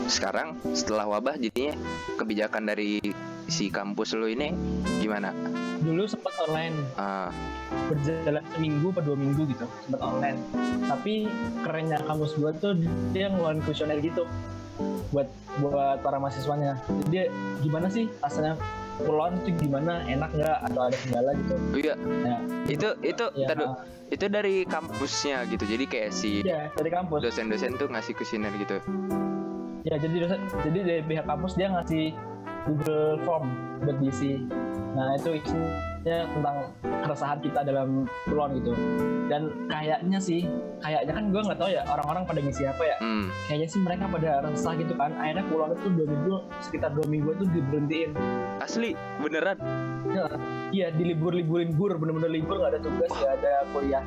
sekarang 0.08 0.48
setelah 0.72 1.04
wabah 1.06 1.36
jadinya 1.36 1.76
kebijakan 2.16 2.64
dari 2.64 2.98
si 3.50 3.68
kampus 3.68 4.16
lu 4.16 4.30
ini 4.30 4.56
gimana? 5.02 5.34
Dulu 5.80 6.04
sempat 6.08 6.32
online. 6.48 6.76
Ah, 6.96 7.28
berjalan 7.88 8.44
seminggu 8.54 8.88
per 8.94 9.02
dua 9.04 9.16
minggu 9.16 9.42
gitu 9.50 9.66
sempat 9.84 10.00
online. 10.00 10.38
Tapi 10.86 11.26
kerennya 11.64 11.98
kampus 12.04 12.36
gua 12.38 12.52
tuh 12.56 12.78
dia 13.10 13.28
ngeluarin 13.28 13.60
kuesioner 13.64 13.98
gitu 14.00 14.24
buat 15.10 15.28
buat 15.58 15.98
para 16.00 16.16
mahasiswanya. 16.22 16.78
Jadi 17.08 17.28
gimana 17.60 17.90
sih 17.90 18.06
rasanya 18.22 18.54
pulauan 19.02 19.36
itu 19.42 19.56
gimana? 19.58 20.04
Enak 20.06 20.30
nggak? 20.36 20.56
Atau 20.70 20.80
ada 20.86 20.96
kendala 21.02 21.30
gitu? 21.34 21.54
Oh 21.56 21.78
iya, 21.78 21.94
ya 22.24 22.36
itu 22.70 22.88
itu 23.02 23.24
ya, 23.34 23.46
ntar 23.50 23.56
dulu. 23.58 23.74
itu 24.10 24.26
dari 24.30 24.56
kampusnya 24.68 25.36
gitu. 25.50 25.64
Jadi 25.66 25.84
kayak 25.88 26.10
si 26.14 26.46
ya 26.46 26.70
dari 26.78 26.90
kampus. 26.92 27.18
dosen-dosen 27.26 27.74
tuh 27.80 27.88
ngasih 27.90 28.12
kuesioner 28.14 28.52
gitu. 28.60 28.78
ya 29.80 29.96
jadi 29.96 30.28
dosen 30.28 30.40
jadi 30.60 30.78
dari 30.84 31.02
pihak 31.08 31.24
kampus 31.24 31.56
dia 31.56 31.72
ngasih 31.72 32.12
Google 32.68 33.16
Form 33.24 33.48
buat 33.80 33.96
diisi. 33.96 34.36
Nah 34.92 35.16
itu 35.16 35.40
isinya 35.40 35.89
tentang 36.02 36.56
keresahan 36.82 37.38
kita 37.38 37.60
dalam 37.60 37.88
pulauan 38.24 38.56
gitu 38.56 38.72
dan 39.26 39.46
kayaknya 39.66 40.16
sih 40.16 40.48
kayaknya 40.78 41.12
kan 41.12 41.24
gue 41.28 41.40
nggak 41.40 41.58
tahu 41.58 41.70
ya 41.70 41.82
orang-orang 41.86 42.22
pada 42.24 42.40
ngisi 42.40 42.64
apa 42.64 42.82
ya 42.82 42.96
Hmm. 43.00 43.26
kayaknya 43.46 43.68
sih 43.68 43.80
mereka 43.80 44.04
pada 44.06 44.30
resah 44.42 44.72
gitu 44.74 44.92
kan 44.94 45.12
akhirnya 45.14 45.44
pulauan 45.46 45.72
itu 45.72 45.88
dua 45.90 46.06
minggu 46.06 46.34
sekitar 46.60 46.90
dua 46.90 47.06
minggu 47.06 47.28
itu 47.32 47.44
diberhentiin 47.48 48.10
Asli, 48.60 48.92
beneran. 49.16 49.56
Ya, 50.06 50.24
iya 50.70 50.86
dilibur-liburin 50.90 51.72
gur 51.72 51.96
bener-bener 51.96 52.28
libur 52.30 52.56
nggak 52.56 52.72
ada 52.72 52.80
tugas 52.80 53.10
nggak 53.10 53.32
ada 53.36 53.52
kuliah 53.70 54.04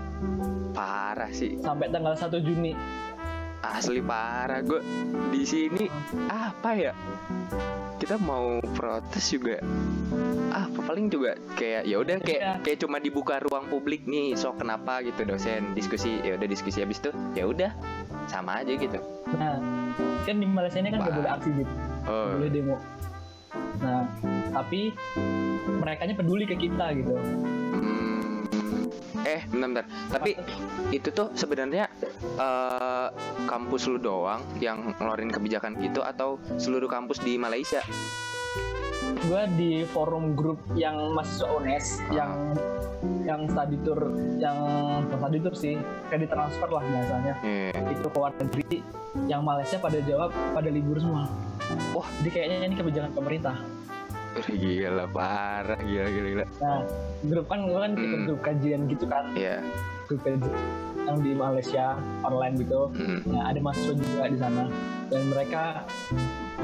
Parah 0.72 1.30
sih. 1.30 1.58
sampai 1.60 1.88
tanggal 1.88 2.14
1 2.14 2.34
Juni 2.40 2.74
Asli 3.62 4.00
parah 4.00 4.60
gue 4.60 4.82
di 5.30 5.42
sini 5.44 5.86
apa 6.28 6.76
ya? 6.76 6.92
Kita 7.96 8.20
mau 8.20 8.60
protes 8.74 9.32
juga 9.32 9.56
apa 10.52 10.73
paling 10.94 11.10
juga 11.10 11.34
kayak 11.58 11.90
ya 11.90 11.98
udah 11.98 12.22
kayak 12.22 12.42
Iya. 12.46 12.54
kayak 12.62 12.78
cuma 12.86 13.02
dibuka 13.02 13.42
ruang 13.42 13.66
publik 13.66 14.06
nih 14.06 14.38
so 14.38 14.54
kenapa? 14.54 15.02
gitu 15.02 15.26
dosen 15.26 15.74
diskusi 15.74 16.22
ya 16.22 16.38
udah 16.38 16.46
diskusi 16.46 16.86
habis 16.86 17.02
itu 17.02 17.10
ya 17.34 17.50
udah 17.50 17.74
sama 18.30 18.62
aja 18.62 18.78
gitu. 18.78 19.02
Nah 19.34 19.58
kan 20.22 20.38
di 20.38 20.46
Malaysia 20.46 20.78
ini 20.78 20.94
kan 20.94 21.02
nggak 21.02 21.18
boleh 21.18 21.32
aksi 21.34 21.50
gitu. 21.58 21.74
Oh. 22.06 22.38
boleh 22.38 22.50
demo. 22.54 22.78
Nah 23.82 24.06
tapi 24.54 24.94
mereka 25.82 26.06
peduli 26.14 26.46
ke 26.46 26.62
kita 26.62 26.86
gitu. 26.94 27.18
Hmm. 27.74 28.46
eh 29.26 29.42
bentar, 29.50 29.82
bentar. 29.82 29.86
Tapi 30.14 30.38
itu 30.94 31.10
tuh 31.10 31.34
sebenarnya 31.34 31.90
eh, 32.38 33.08
kampus 33.50 33.90
lu 33.90 33.98
doang 33.98 34.46
yang 34.62 34.94
ngeluarin 35.02 35.34
kebijakan 35.34 35.74
gitu 35.82 36.06
atau 36.06 36.38
seluruh 36.62 36.86
kampus 36.86 37.18
di 37.26 37.42
Malaysia 37.42 37.82
gue 39.24 39.42
di 39.56 39.72
forum 39.86 40.36
grup 40.36 40.60
yang 40.74 41.16
mahasiswa 41.16 41.48
UNES 41.54 41.86
Ah. 42.02 42.12
yang 42.12 42.32
yang 43.24 43.42
study 43.48 43.78
tour 43.82 44.00
yang 44.36 44.58
study 45.10 45.40
tour 45.40 45.56
sih 45.56 45.76
kayak 46.08 46.28
ditransfer 46.28 46.68
lah 46.68 46.84
biasanya 46.84 47.34
Iya. 47.40 47.72
itu 47.90 48.04
ke 48.04 48.18
luar 48.18 48.32
negeri 48.36 48.78
yang 49.26 49.42
Malaysia 49.42 49.80
pada 49.80 50.00
jawab 50.02 50.32
pada 50.52 50.68
libur 50.68 51.00
semua 51.00 51.28
Wah. 51.96 52.08
jadi 52.20 52.30
kayaknya 52.30 52.58
ini 52.66 52.76
kebijakan 52.76 53.12
pemerintah 53.14 53.56
gila 54.50 55.06
parah 55.08 55.80
gila 55.80 56.08
gila 56.10 56.28
gila 56.34 56.46
nah 56.60 56.82
grup 57.24 57.46
kan 57.48 57.60
gue 57.64 57.80
kan 57.80 57.92
Hmm. 57.94 58.24
grup 58.26 58.42
kajian 58.42 58.82
gitu 58.88 59.06
kan 59.06 59.26
ya 59.36 59.64
grup 60.06 60.20
kajian 60.20 60.52
yang 61.04 61.18
di 61.20 61.32
Malaysia 61.36 62.00
online 62.24 62.56
gitu 62.60 62.90
Hmm. 62.94 63.20
Nah, 63.28 63.50
ada 63.52 63.60
mahasiswa 63.60 63.94
juga 63.96 64.24
di 64.28 64.38
sana 64.38 64.64
dan 65.08 65.22
mereka 65.30 65.84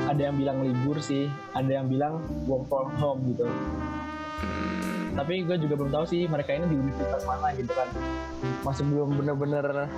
ada 0.08 0.22
yang 0.22 0.36
bilang 0.38 0.58
libur 0.64 0.98
sih, 1.00 1.30
ada 1.54 1.70
yang 1.70 1.88
bilang 1.88 2.24
work 2.46 2.66
from 2.68 2.90
home 2.98 3.22
gitu. 3.30 3.46
Hmm. 3.46 5.16
Tapi 5.20 5.44
gue 5.44 5.56
juga 5.60 5.74
belum 5.80 5.92
tahu 5.92 6.06
sih 6.08 6.26
mereka 6.28 6.56
ini 6.56 6.66
di 6.70 6.76
universitas 6.80 7.24
mana 7.28 7.52
gitu 7.56 7.72
kan. 7.76 7.88
Masih 8.64 8.84
belum 8.88 9.20
bener-bener 9.20 9.90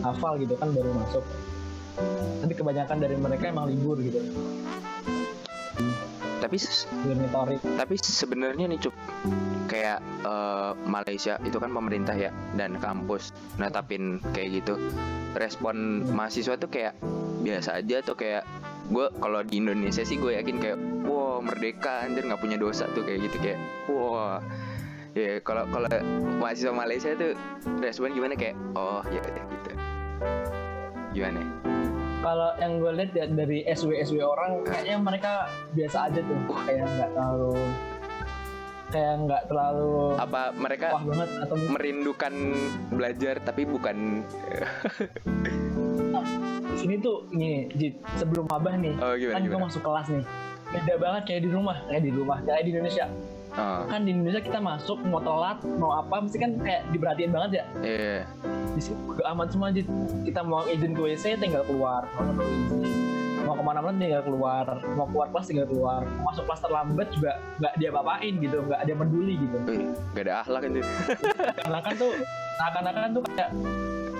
hafal 0.00 0.38
gitu 0.40 0.54
kan 0.56 0.70
baru 0.72 0.90
masuk. 0.94 1.24
Tapi 2.42 2.52
kebanyakan 2.52 2.96
dari 2.98 3.16
mereka 3.16 3.44
emang 3.48 3.70
libur 3.70 3.96
gitu, 4.02 4.20
tapi 7.32 7.54
tapi 7.60 7.94
sebenarnya 7.98 8.66
nih 8.70 8.78
cup 8.78 8.94
kayak 9.66 9.98
eh, 10.22 10.72
Malaysia 10.86 11.40
itu 11.42 11.56
kan 11.58 11.70
pemerintah 11.72 12.14
ya 12.14 12.30
dan 12.54 12.78
kampus 12.78 13.34
netapin 13.58 14.22
kayak 14.32 14.62
gitu. 14.62 14.78
Respon 15.34 16.06
mahasiswa 16.14 16.54
tuh 16.54 16.70
kayak 16.70 16.94
biasa 17.42 17.82
aja 17.82 18.00
tuh 18.00 18.16
kayak 18.16 18.46
gue 18.88 19.06
kalau 19.18 19.40
di 19.42 19.58
Indonesia 19.60 20.04
sih 20.04 20.20
gue 20.20 20.36
yakin 20.36 20.56
kayak 20.60 20.78
wah 21.08 21.40
merdeka 21.40 22.04
anjir 22.06 22.24
nggak 22.24 22.40
punya 22.40 22.56
dosa 22.60 22.86
tuh 22.92 23.02
kayak 23.02 23.26
gitu 23.30 23.36
kayak 23.42 23.58
wah. 23.90 24.38
Ya 25.14 25.38
kalau 25.46 25.66
kalau 25.70 25.86
mahasiswa 26.42 26.74
Malaysia 26.74 27.14
tuh 27.14 27.38
respon 27.78 28.14
gimana? 28.14 28.34
Kayak 28.34 28.58
oh 28.74 29.02
ya 29.10 29.22
gitu. 29.22 29.72
Gimana 31.14 31.73
Kalau 32.24 32.56
yang 32.56 32.80
gue 32.80 32.92
lihat 32.96 33.10
ya 33.12 33.24
dari 33.28 33.58
SW 33.68 34.00
SW 34.00 34.24
orang, 34.24 34.64
kayaknya 34.64 34.96
mereka 34.96 35.32
biasa 35.76 36.08
aja 36.08 36.20
tuh, 36.24 36.38
kayak 36.64 36.88
nggak 36.88 37.10
terlalu 37.12 37.52
kayak 38.94 39.26
nggak 39.26 39.42
terlalu 39.50 40.14
apa 40.22 40.42
mereka 40.54 40.94
wah 40.94 41.02
banget 41.02 41.30
atau 41.42 41.56
merindukan 41.66 42.34
belajar 42.94 43.34
tapi 43.42 43.66
bukan 43.66 44.22
di 46.70 46.76
sini 46.78 46.94
tuh 47.02 47.26
gini 47.34 47.66
Jit, 47.74 47.98
sebelum 48.14 48.46
mabah 48.46 48.78
nih 48.78 48.94
oh 49.02 49.18
gimana 49.18 49.34
kan 49.34 49.42
gue 49.42 49.50
gimana? 49.50 49.66
masuk 49.66 49.82
kelas 49.82 50.06
nih. 50.14 50.24
Beda 50.74 50.94
banget 50.98 51.22
kayak 51.26 51.40
di 51.42 51.50
rumah 51.50 51.76
kayak 51.90 52.02
di 52.06 52.10
rumah 52.14 52.38
kayak 52.46 52.62
di 52.62 52.70
Indonesia 52.70 53.06
oh 53.54 53.86
kan 53.86 54.02
di 54.02 54.10
Indonesia 54.14 54.42
kita 54.42 54.58
masuk 54.58 54.98
mau 55.06 55.22
telat 55.22 55.62
mau 55.78 55.94
apa 55.94 56.24
mesti 56.24 56.38
kan 56.38 56.50
kayak 56.58 56.82
diperhatiin 56.90 57.30
banget 57.30 57.50
ya. 57.62 57.64
Iya. 57.82 58.18
Di 58.74 58.80
sini 58.82 58.98
udah 59.06 59.26
aman 59.30 59.46
semua 59.50 59.70
kita 60.26 60.40
mau 60.42 60.66
izin 60.66 60.92
ke 60.94 61.00
WC 61.00 61.38
tinggal 61.38 61.62
keluar. 61.66 62.06
Mau 62.18 62.34
perlu 62.34 62.50
izin 62.50 62.80
mau 63.44 63.54
ke 63.60 63.62
mana-mana 63.62 63.96
tinggal 64.00 64.22
keluar. 64.24 64.66
Mau 64.96 65.06
keluar 65.10 65.28
kelas 65.30 65.46
tinggal 65.46 65.66
keluar. 65.68 66.00
Mau 66.18 66.32
masuk 66.32 66.44
kelas 66.48 66.60
terlambat 66.64 67.08
juga 67.14 67.32
nggak 67.62 67.72
dia 67.78 67.90
apain 67.94 68.34
gitu 68.40 68.56
nggak 68.64 68.78
ada 68.80 68.88
yang 68.90 69.00
peduli 69.00 69.34
gitu. 69.38 69.56
Gak 70.14 70.22
ada 70.26 70.34
akhlak 70.42 70.60
kan 70.64 70.72
karena 71.62 71.78
kan 71.82 71.92
tuh 71.94 72.12
seakan-akan 72.54 73.10
tuh 73.14 73.22
kayak 73.34 73.50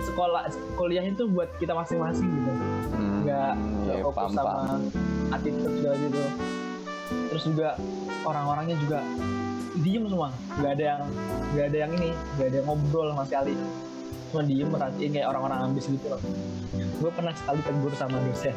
sekolah 0.05 0.43
kuliah 0.77 1.05
itu 1.07 1.25
buat 1.31 1.49
kita 1.59 1.73
masing-masing 1.73 2.29
gitu. 2.29 2.53
Nggak 3.25 3.53
nggak 3.57 3.97
ya, 3.99 4.05
fokus 4.05 4.37
paham, 4.37 4.37
sama 4.37 4.77
attitude 5.33 5.75
segala 5.81 5.97
gitu 5.97 6.25
terus 7.31 7.45
juga 7.47 7.77
orang-orangnya 8.25 8.77
juga 8.81 8.99
diem 9.81 10.05
semua. 10.07 10.31
Nggak 10.61 10.73
ada 10.79 10.85
yang 10.85 11.01
nggak 11.55 11.67
ada 11.71 11.79
yang 11.79 11.91
ini 11.99 12.09
nggak 12.39 12.49
ada 12.49 12.57
yang 12.63 12.67
ngobrol 12.67 13.07
sama 13.13 13.25
sekali. 13.27 13.55
Cuma 14.31 14.43
diem 14.43 14.69
merhatiin 14.71 15.11
kayak 15.15 15.29
orang-orang 15.31 15.59
ambis 15.71 15.85
gitu 15.87 16.07
loh. 16.11 16.21
Gue 16.75 17.11
pernah 17.15 17.33
sekali 17.37 17.61
tegur 17.63 17.93
sama 17.95 18.17
dosen. 18.25 18.57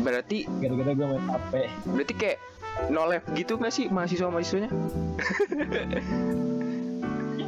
Berarti 0.00 0.38
gara-gara 0.60 0.92
gue 0.92 1.06
main 1.06 1.24
HP 1.28 1.52
berarti 1.88 2.14
kayak 2.16 2.38
no 2.90 3.06
lab 3.06 3.22
gitu 3.38 3.54
gak 3.54 3.70
sih 3.70 3.86
mahasiswa 3.86 4.26
mahasiswanya 4.34 4.70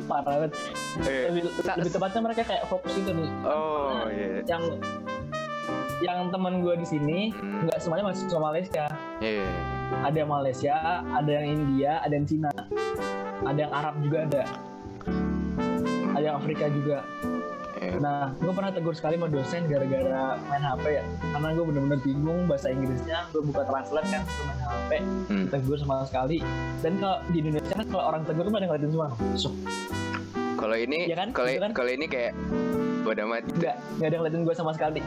parah 0.06 0.38
banget. 0.38 0.50
Eh, 1.02 1.28
lebih, 1.34 1.42
lebih 1.50 1.92
tepatnya 1.92 2.20
mereka 2.22 2.42
kayak 2.46 2.64
fokus 2.70 2.94
itu 2.94 3.10
nih. 3.10 3.28
Oh 3.42 4.06
iya. 4.08 4.40
Yang 4.46 4.78
yang 5.98 6.28
teman 6.28 6.60
gue 6.60 6.74
di 6.76 6.86
sini 6.86 7.18
Hmm. 7.32 7.64
nggak 7.64 7.78
semuanya 7.78 8.04
mahasiswa 8.06 8.38
Malaysia. 8.38 8.84
Iya 9.18 9.48
ada 9.86 10.16
yang 10.16 10.28
Malaysia 10.28 10.74
ada 11.06 11.30
yang 11.30 11.46
India 11.48 11.92
ada 12.00 12.12
yang 12.12 12.26
Cina. 12.26 12.50
Ada 13.38 13.58
yang 13.58 13.72
Arab 13.72 13.94
juga 14.00 14.18
ada. 14.24 14.42
Ada 16.12 16.24
yang 16.24 16.36
Afrika 16.36 16.66
juga. 16.68 16.98
Iya. 17.76 18.00
nah 18.00 18.32
gue 18.34 18.48
pernah 18.50 18.72
tegur 18.72 18.96
sekali 18.96 19.14
sama 19.14 19.28
dosen 19.28 19.68
gara-gara 19.68 20.40
main 20.42 20.64
HP 20.64 20.84
ya. 20.90 21.04
Karena 21.28 21.48
gue 21.52 21.64
bener-bener 21.66 22.00
bingung 22.00 22.40
bahasa 22.46 22.72
Inggrisnya. 22.72 23.28
Gue 23.30 23.44
buka 23.44 23.62
translate 23.62 24.08
kan 24.08 24.22
gue 24.24 24.44
main 24.44 24.60
HP 24.62 24.90
Hmm. 25.28 25.46
tegur 25.46 25.76
sama 25.76 26.02
sekali. 26.02 26.40
Dan 26.80 26.96
kalau 26.96 27.20
di 27.26 27.36
Indonesia 27.38 27.74
kan 27.74 27.86
kalau 27.86 28.04
orang 28.06 28.22
tegur 28.24 28.42
tuh 28.42 28.52
pada 28.52 28.64
ngeliatin 28.64 28.90
semua. 28.90 29.08
So, 29.34 29.52
kalau 30.56 30.72
ini 30.74 31.04
Iya 31.04 31.16
kan? 31.16 31.28
kalau 31.30 31.52
kan? 31.52 31.70
kalau 31.72 31.90
ini 31.92 32.08
kayak 32.08 32.32
bodo 33.04 33.22
amat. 33.22 33.44
Nggak 33.54 33.74
nggak 33.76 34.02
ada 34.02 34.08
yang 34.08 34.22
ngeliatin 34.24 34.42
gue 34.42 34.54
sama 34.56 34.72
sekali 34.72 35.00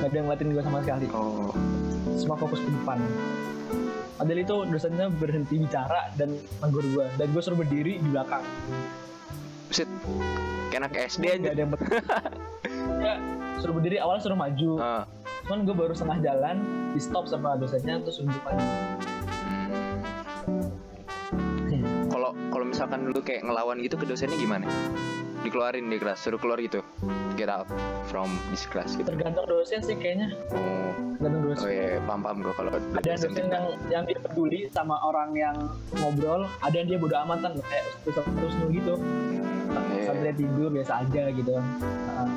nggak 0.00 0.08
ada 0.12 0.16
yang 0.16 0.26
ngeliatin 0.28 0.48
gue 0.52 0.62
sama 0.64 0.78
sekali. 0.84 1.06
Oh. 1.12 1.50
Semua 2.16 2.36
fokus 2.36 2.60
ke 2.60 2.70
depan. 2.70 2.98
Padahal 4.16 4.40
itu 4.40 4.56
dosennya 4.72 5.06
berhenti 5.12 5.60
bicara 5.60 6.08
dan 6.16 6.32
negur 6.64 6.84
gue 6.88 7.06
dan 7.20 7.26
gue 7.28 7.42
suruh 7.44 7.58
berdiri 7.60 8.00
di 8.00 8.08
belakang. 8.08 8.40
Buset, 9.68 9.88
kayak 10.72 10.80
anak 10.86 10.92
SD 11.10 11.24
aja 11.26 11.38
Gak 11.42 11.52
ada 11.52 11.60
yang 11.60 11.70
ber- 11.74 11.84
ya 13.04 13.14
suruh 13.60 13.74
berdiri 13.76 13.96
awalnya 14.00 14.22
suruh 14.24 14.38
maju. 14.38 14.70
Ah, 14.80 15.04
cuman 15.44 15.68
gue 15.68 15.74
baru 15.76 15.92
setengah 15.92 16.18
jalan 16.24 16.56
di 16.96 17.00
stop 17.02 17.28
sama 17.28 17.60
dosennya 17.60 18.00
terus 18.00 18.18
unjuk 18.24 18.40
lagi. 18.46 18.64
Hmm. 21.66 22.08
kalau 22.08 22.30
kalau 22.54 22.64
misalkan 22.64 23.10
lu 23.10 23.20
kayak 23.20 23.42
ngelawan 23.42 23.82
gitu 23.82 23.98
ke 23.98 24.06
dosennya 24.06 24.38
gimana 24.38 24.64
dikeluarin 25.46 25.86
di 25.86 25.96
kelas 26.02 26.18
suruh 26.18 26.40
keluar 26.42 26.58
gitu. 26.58 26.82
Get 27.38 27.46
out 27.46 27.70
from 28.10 28.26
this 28.50 28.66
class 28.66 28.98
gitu. 28.98 29.06
Tergantung 29.06 29.46
dosen 29.46 29.78
sih 29.78 29.94
kayaknya. 29.94 30.34
Oh 30.50 30.90
tergantung 31.16 31.42
oh 31.42 31.48
dosen 31.54 31.66
iya 31.72 32.02
paham 32.04 32.20
paham 32.20 32.36
gue 32.44 32.54
kalau 32.58 32.70
ada 32.74 32.82
dosen 33.00 33.30
dosen 33.32 33.46
yang 33.48 33.66
yang 33.88 34.02
dia 34.04 34.18
peduli 34.20 34.60
sama 34.68 35.00
orang 35.00 35.30
yang 35.32 35.56
ngobrol 35.96 36.44
ada 36.60 36.74
yang 36.76 36.88
dia 36.90 36.98
bodo 37.00 37.16
amatan 37.16 37.56
kayak 37.62 37.84
terus 38.04 38.20
terus 38.20 38.54
gitu. 38.74 38.94
Iya. 39.76 40.02
sampai 40.08 40.32
tidur 40.38 40.70
biasa 40.70 40.92
aja 41.04 41.22
gitu. 41.34 41.54
Nah, 41.58 42.28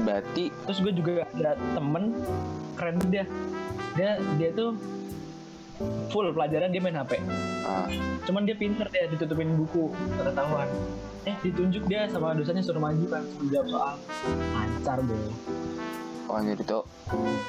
berarti 0.00 0.44
terus 0.66 0.78
gue 0.80 0.92
juga 0.94 1.12
ada 1.38 1.54
temen 1.54 2.04
keren 2.74 2.96
dia. 3.10 3.24
Dia 3.98 4.22
dia 4.38 4.50
tuh 4.54 4.78
full 6.12 6.28
pelajaran 6.36 6.68
dia 6.68 6.80
main 6.82 6.96
HP 6.96 7.16
ah, 7.64 7.88
cuman 8.28 8.44
dia 8.44 8.56
pinter 8.56 8.86
dia 8.92 9.08
ditutupin 9.08 9.48
buku 9.56 9.88
ketahuan 10.20 10.68
eh 11.22 11.36
ditunjuk 11.40 11.84
dia 11.84 12.08
sama 12.08 12.32
dosennya 12.32 12.60
suruh 12.60 12.78
maju 12.78 13.04
kan 13.06 13.22
suruh 13.28 13.48
jawab 13.50 13.66
soal 13.68 13.94
lancar 14.50 14.98
deh 15.02 15.20
oh 16.26 16.38
jadi 16.38 16.62
tuh 16.62 16.82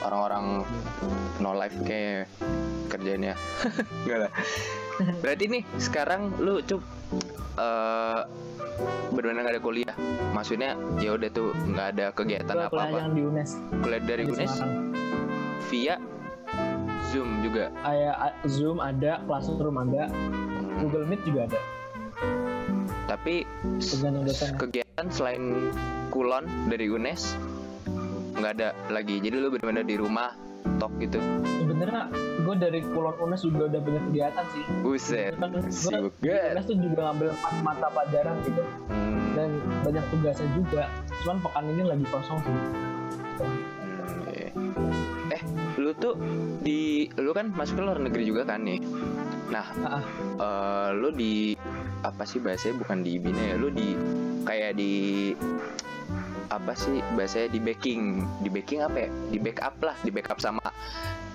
orang-orang 0.02 0.66
no 1.38 1.54
life 1.54 1.78
kayak 1.82 2.28
kerjanya 2.88 3.34
enggak 4.04 4.20
lah. 4.28 4.32
Berarti 5.18 5.46
nih 5.48 5.64
sekarang 5.78 6.36
lu 6.38 6.60
cup 6.62 6.84
eh 7.54 8.22
benar-benar 9.12 9.42
nggak 9.42 9.56
ada 9.56 9.64
kuliah. 9.64 9.96
Maksudnya 10.32 10.70
ya 10.98 11.14
udah 11.14 11.30
tuh 11.30 11.56
nggak 11.56 11.88
ada 11.94 12.06
kegiatan 12.12 12.52
Gua 12.52 12.64
apa 12.64 12.70
kuliah 12.70 12.90
apa 12.90 12.98
yang 13.00 13.14
di 13.14 13.22
UNES. 13.24 13.50
Kuliah 13.80 14.02
dari 14.02 14.22
di 14.22 14.30
UNES? 14.30 14.52
Semarang. 14.52 14.74
via 15.64 15.96
zoom 17.08 17.30
juga? 17.40 17.66
Kayak 17.80 18.16
a- 18.18 18.38
Zoom 18.46 18.78
ada, 18.78 19.14
Classroom 19.24 19.76
ada, 19.78 20.04
Hmm, 20.06 20.82
Google 20.82 21.06
Meet 21.06 21.22
juga 21.24 21.40
ada. 21.48 21.60
Tapi 23.12 23.44
dosennya. 23.92 24.56
kegiatan 24.56 25.06
selain 25.12 25.44
kulon 26.08 26.48
dari 26.72 26.88
UNES 26.88 27.36
nggak 28.40 28.52
ada 28.56 28.72
lagi 28.88 29.20
jadi 29.20 29.36
lu 29.36 29.52
benar-benar 29.52 29.84
di 29.84 30.00
rumah 30.00 30.32
tok 30.80 30.96
gitu 31.04 31.20
Sebenarnya 31.62 32.10
gue 32.42 32.56
dari 32.58 32.80
Kulon 32.82 33.14
UNES 33.20 33.42
juga 33.44 33.70
udah 33.70 33.82
banyak 33.82 34.04
kegiatan 34.10 34.46
sih. 34.50 34.64
buset 34.82 35.34
Kan 35.38 35.50
gue 35.54 35.62
sibuk 35.70 36.14
UNES 36.22 36.66
tuh 36.66 36.78
juga 36.78 37.00
ngambil 37.10 37.28
empat 37.34 37.54
mata 37.62 37.88
pelajaran 37.92 38.36
gitu 38.46 38.64
Hmm, 38.90 39.34
dan 39.34 39.50
banyak 39.82 40.06
tugasnya 40.10 40.48
juga. 40.54 40.84
Cuman 41.22 41.38
pekan 41.42 41.64
ini 41.70 41.84
lagi 41.86 42.06
kosong 42.10 42.38
sih. 42.42 42.54
hmm, 43.42 44.30
iya. 44.30 44.50
eh 45.32 45.42
lu 45.78 45.92
tuh 45.94 46.14
di 46.62 47.10
lu 47.18 47.32
kan 47.32 47.50
masuk 47.52 47.78
ke 47.78 47.82
luar 47.82 47.98
negeri 47.98 48.24
juga 48.28 48.44
kan 48.46 48.62
nih 48.62 48.80
nah 49.50 49.66
Ah, 49.84 50.04
eh, 50.38 50.90
lu 50.94 51.10
di 51.12 51.58
apa 52.02 52.24
sih 52.26 52.42
bahasanya? 52.42 52.82
Bukan 52.82 53.06
di 53.06 53.18
bina 53.22 53.42
ya 53.42 53.56
lu 53.58 53.70
di 53.70 53.94
kayak 54.46 54.78
di 54.78 54.94
apa 56.50 56.74
sih 56.74 57.00
bahasanya? 57.16 57.54
Di 57.54 57.60
backing 57.62 58.26
di 58.42 58.50
backing 58.50 58.82
apa 58.84 58.98
ya? 59.06 59.10
Di 59.30 59.38
backup 59.38 59.76
lah 59.82 59.96
di 60.02 60.10
backup 60.10 60.42
sama 60.42 60.62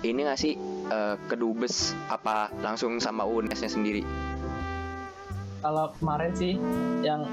ini 0.05 0.21
nggak 0.21 0.39
sih 0.39 0.53
eh, 0.93 1.15
kedubes 1.25 1.97
apa 2.13 2.53
langsung 2.61 3.01
sama 3.01 3.25
UNES-nya 3.25 3.71
sendiri? 3.71 4.05
Kalau 5.65 5.89
kemarin 5.97 6.31
sih 6.37 6.53
yang 7.01 7.25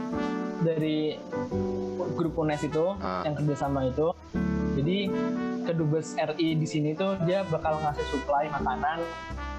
dari 0.65 1.21
grup 2.17 2.41
UNES 2.41 2.65
itu 2.65 2.97
Ah. 3.05 3.21
yang 3.27 3.37
kerjasama 3.37 3.93
itu, 3.93 4.17
jadi 4.81 5.13
kedubes 5.69 6.17
RI 6.17 6.57
di 6.57 6.67
sini 6.69 6.97
tuh 6.97 7.21
dia 7.29 7.45
bakal 7.53 7.77
ngasih 7.85 8.05
supply 8.09 8.49
makanan 8.49 9.05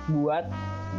buat 0.10 0.50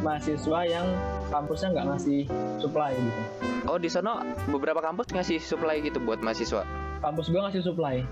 mahasiswa 0.05 0.59
yang 0.69 0.87
kampusnya 1.33 1.69
nggak 1.73 1.87
ngasih 1.95 2.21
supply 2.61 2.93
gitu. 2.97 3.21
oh 3.69 3.79
di 3.81 3.88
sono 3.88 4.21
beberapa 4.50 4.81
kampus 4.85 5.12
ngasih 5.12 5.38
supply 5.41 5.81
gitu 5.85 6.00
buat 6.03 6.21
mahasiswa 6.21 6.65
Kampus 6.97 7.29
gua 7.29 7.47
ngasih 7.49 7.62
supply 7.62 8.03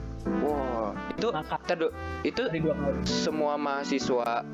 wow 0.44 0.92
itu 1.16 1.28
makan 1.32 1.60
Tadu, 1.64 1.88
itu 2.22 2.42
semua 3.08 3.56
mahasiswa 3.56 4.44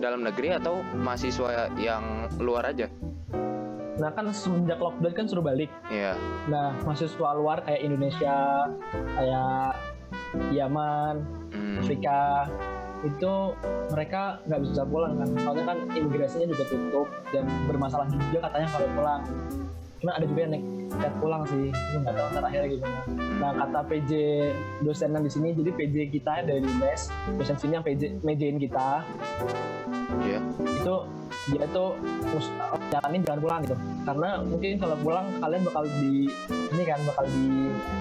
dalam 0.00 0.20
negeri 0.24 0.56
atau 0.56 0.80
mahasiswa 0.96 1.72
yang 1.80 2.28
luar 2.40 2.68
aja 2.68 2.88
Nah 3.98 4.14
kan 4.14 4.30
semenjak 4.30 4.78
lockdown 4.78 5.10
kan 5.10 5.26
suruh 5.26 5.42
balik. 5.42 5.66
ya 5.90 6.14
Nah 6.46 6.70
mahasiswa 6.86 7.34
luar 7.34 7.66
kayak 7.66 7.82
Indonesia, 7.82 8.70
kayak 9.18 9.74
Yaman, 10.54 11.26
hmm. 11.50 11.82
Afrika 11.82 12.46
itu 13.06 13.32
mereka 13.94 14.42
nggak 14.48 14.60
bisa 14.66 14.82
pulang 14.86 15.14
kan. 15.18 15.28
Soalnya 15.38 15.64
kan 15.64 15.78
imigrasinya 15.94 16.46
juga 16.50 16.64
tutup 16.66 17.08
dan 17.30 17.44
bermasalah 17.70 18.06
juga 18.10 18.38
katanya 18.48 18.68
kalau 18.74 18.88
pulang. 18.94 19.22
Cuma 19.98 20.10
ada 20.14 20.24
juga 20.30 20.40
yang 20.46 20.52
nekat 20.54 21.14
pulang 21.18 21.42
sih. 21.46 21.70
Itu 21.70 21.96
nggak 22.02 22.14
tahu 22.14 22.26
ntar 22.34 22.44
akhirnya 22.46 22.68
gimana. 22.74 23.00
Nah 23.38 23.50
kata 23.54 23.80
PJ 23.86 24.12
dosenan 24.82 25.22
di 25.22 25.30
sini 25.30 25.48
jadi 25.54 25.70
PJ 25.74 25.96
kita 26.14 26.32
dari 26.46 26.70
mes 26.78 27.10
dosen 27.38 27.56
sini 27.58 27.72
yang 27.78 27.84
PJ 27.86 28.02
mejain 28.26 28.58
kita. 28.58 29.06
Iya. 30.18 30.40
itu 30.58 30.94
dia 31.52 31.64
tuh 31.70 31.96
jalanin 32.88 33.20
jangan 33.22 33.40
pulang 33.40 33.60
gitu. 33.64 33.76
Karena 34.04 34.28
mungkin 34.40 34.70
kalau 34.80 34.96
pulang 35.00 35.26
kalian 35.38 35.62
bakal 35.64 35.82
di 35.84 36.12
ini 36.68 36.82
kan 36.84 37.00
bakal 37.04 37.24
di 37.24 37.46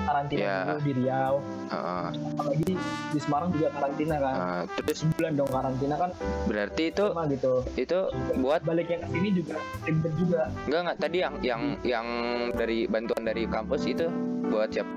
karantina 0.04 0.40
Iya. 0.40 0.56
dulu 0.64 0.80
di 0.82 0.92
Riau. 0.94 1.36
Heeh. 1.68 2.08
apalagi 2.38 2.72
di 3.12 3.20
Semarang 3.20 3.50
juga 3.52 3.68
karantina 3.76 4.16
kan. 4.18 4.36
Eh, 4.38 4.64
terus 4.80 4.98
sebulan 5.04 5.32
dong 5.36 5.52
karantina 5.52 5.96
kan. 5.98 6.10
berarti 6.48 6.84
itu 6.90 7.06
sama 7.12 7.24
gitu. 7.28 7.54
itu 7.76 8.00
buat 8.40 8.62
balik 8.64 8.88
yang 8.88 9.02
ke 9.04 9.10
sini 9.12 9.30
juga 9.36 9.56
ribet 9.84 10.14
juga. 10.16 10.42
Enggak 10.64 10.80
enggak. 10.80 10.98
Tadi 11.04 11.18
yang 11.18 11.34
yang 11.44 11.62
yang 11.84 12.08
dari 12.56 12.80
bantuan 12.88 13.24
dari 13.24 13.44
kampus 13.46 13.84
itu 13.84 14.08
buat 14.48 14.72
siapa? 14.72 14.96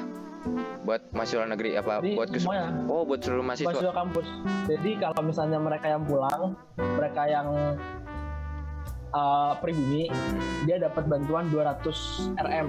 Buat 0.80 1.12
mahasiswa 1.12 1.44
negeri 1.44 1.76
apa 1.76 2.00
jadi 2.00 2.16
buat 2.16 2.28
semuanya. 2.32 2.68
Oh 2.88 3.02
buat 3.04 3.20
seluruh 3.20 3.44
mahasiswa. 3.44 3.68
Mahasiswa 3.68 3.92
kampus. 3.92 4.26
Jadi 4.70 4.90
kalau 4.96 5.20
misalnya 5.20 5.58
mereka 5.60 5.86
yang 5.90 6.02
pulang 6.06 6.42
mereka 6.78 7.22
yang 7.26 7.46
uh, 9.10 9.52
pribumi 9.58 10.08
dia 10.62 10.76
dapat 10.78 11.04
bantuan 11.04 11.46
200 11.48 11.82
rm 12.36 12.68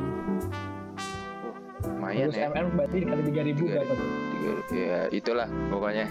lumayan 1.81 2.29
200 2.29 2.35
ya. 2.35 2.47
Mm 2.51 2.69
berarti 2.75 2.95
dikali 2.99 3.21
3000 3.23 3.31
Tiga- 3.55 3.79
dapat 3.79 3.97
Tiga- 3.97 4.19
ya 4.71 4.99
itulah 5.11 5.47
pokoknya. 5.69 6.05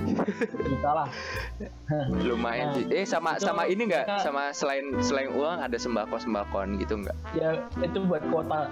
Juta 0.60 0.90
lah. 0.94 1.08
Lumayan 2.28 2.66
Nah, 2.68 2.76
sih. 2.76 2.84
eh 2.92 3.04
sama 3.04 3.30
itu 3.32 3.42
sama 3.42 3.62
ini 3.66 3.82
enggak 3.84 4.04
mereka- 4.04 4.22
sama 4.22 4.42
selain 4.52 4.84
selain 5.00 5.30
uang 5.30 5.56
ada 5.58 5.74
sembako 5.74 6.14
sembakoan 6.16 6.76
gitu 6.76 6.94
enggak 6.96 7.16
ya 7.32 7.56
itu 7.80 7.98
buat 8.04 8.22
kuota. 8.24 8.70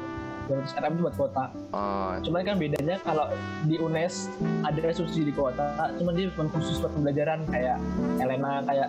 200 0.49 0.81
rm 0.81 0.93
itu 0.95 1.03
buat 1.05 1.17
kuota. 1.19 1.45
Oh. 1.71 2.17
Cuman 2.23 2.41
kan 2.43 2.57
bedanya 2.57 2.97
kalau 2.99 3.29
di 3.65 3.77
UNES 3.77 4.33
ada 4.63 4.81
subsidi 4.91 5.29
kuota 5.29 5.77
cuman 5.95 6.13
dia 6.15 6.33
cuma 6.33 6.49
khusus 6.49 6.81
buat 6.81 6.89
pembelajaran 6.91 7.45
kayak 7.47 7.77
Elena 8.17 8.65
kayak 8.65 8.89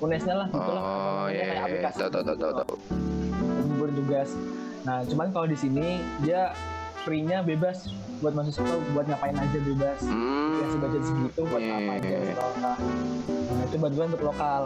UNES-nya 0.00 0.34
lah 0.36 0.48
gitu 0.52 0.70
lah. 0.70 0.82
Oh 0.82 1.26
Namanya 1.26 1.32
ya 1.32 1.44
kayak 1.44 1.46
ya, 1.46 1.54
ya. 1.56 1.64
aplikasi 1.64 1.96
tahu 1.98 2.10
tahu 2.10 2.22
tahu 2.24 2.36
tahu 2.36 2.76
gitu. 3.96 4.22
nah 4.86 5.02
cuman 5.02 5.26
kalau 5.34 5.46
di 5.50 5.58
sini 5.58 5.98
dia 6.22 6.54
free-nya 7.06 7.42
bebas. 7.46 7.90
Buat 8.16 8.32
mahasiswa 8.32 8.64
buat 8.96 9.04
ngapain 9.12 9.36
aja 9.36 9.58
bebas. 9.60 10.00
Hmm 10.00 10.36
dikasih 10.56 10.78
budget 10.82 11.02
segitu 11.04 11.40
buat 11.46 11.62
iya, 11.62 11.74
apa 11.78 11.92
aja 12.00 12.08
iya, 12.08 12.18
iya. 12.18 12.34
lokal. 12.34 12.74
nah 13.28 13.62
itu 13.64 13.76
bantuan 13.78 14.06
untuk 14.10 14.24
lokal. 14.26 14.62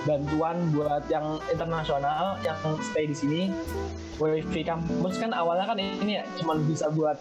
Bantuan 0.00 0.56
buat 0.72 1.02
yang 1.12 1.26
internasional 1.52 2.24
yang 2.40 2.56
stay 2.80 3.04
di 3.04 3.16
sini 3.16 3.40
wifi 4.16 4.64
kampus. 4.64 5.20
Kan 5.20 5.36
awalnya 5.36 5.68
kan 5.68 5.76
ini 5.76 6.16
ya 6.16 6.24
cuman 6.40 6.64
bisa 6.64 6.88
buat 6.88 7.20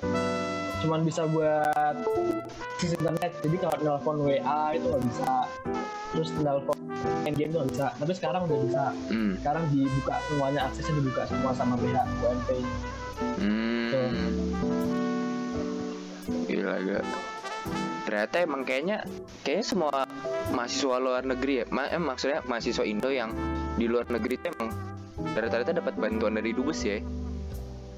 cuman 0.80 1.04
bisa 1.04 1.28
buat 1.28 1.96
akses 2.80 2.96
internet. 2.96 3.36
Jadi 3.44 3.56
kalau 3.60 3.76
nelpon 3.84 4.18
WA 4.24 4.62
itu 4.80 4.86
nggak 4.88 5.04
bisa. 5.12 5.34
Terus 6.16 6.30
nelpon 6.40 6.79
main 7.24 7.36
game 7.36 7.52
nggak 7.52 7.68
bisa 7.70 7.88
tapi 7.96 8.12
sekarang 8.12 8.42
udah 8.46 8.58
bisa 8.64 8.84
hmm 9.08 9.32
sekarang 9.40 9.64
dibuka 9.72 10.16
semuanya 10.28 10.60
aksesnya 10.68 10.94
dibuka 10.96 11.22
semua 11.26 11.52
sama 11.54 11.76
pihak 11.76 12.06
UNP 12.20 12.50
Hmm. 13.20 14.32
Gila 16.48 16.76
gak. 16.80 17.04
Ternyata 18.08 18.36
emang 18.42 18.62
kayaknya 18.64 19.04
kayaknya 19.44 19.66
semua 19.68 19.92
mahasiswa 20.50 20.98
luar 20.98 21.28
negeri 21.28 21.62
ya, 21.62 21.66
ma 21.70 21.86
eh, 21.86 22.00
maksudnya 22.00 22.40
mahasiswa 22.48 22.88
Indo 22.88 23.12
yang 23.12 23.36
di 23.76 23.86
luar 23.86 24.08
negeri 24.08 24.40
itu 24.40 24.50
emang 24.50 24.72
rata-rata 25.36 25.76
dapat 25.76 25.94
bantuan 26.00 26.34
dari 26.34 26.56
dubes 26.56 26.82
ya. 26.82 27.04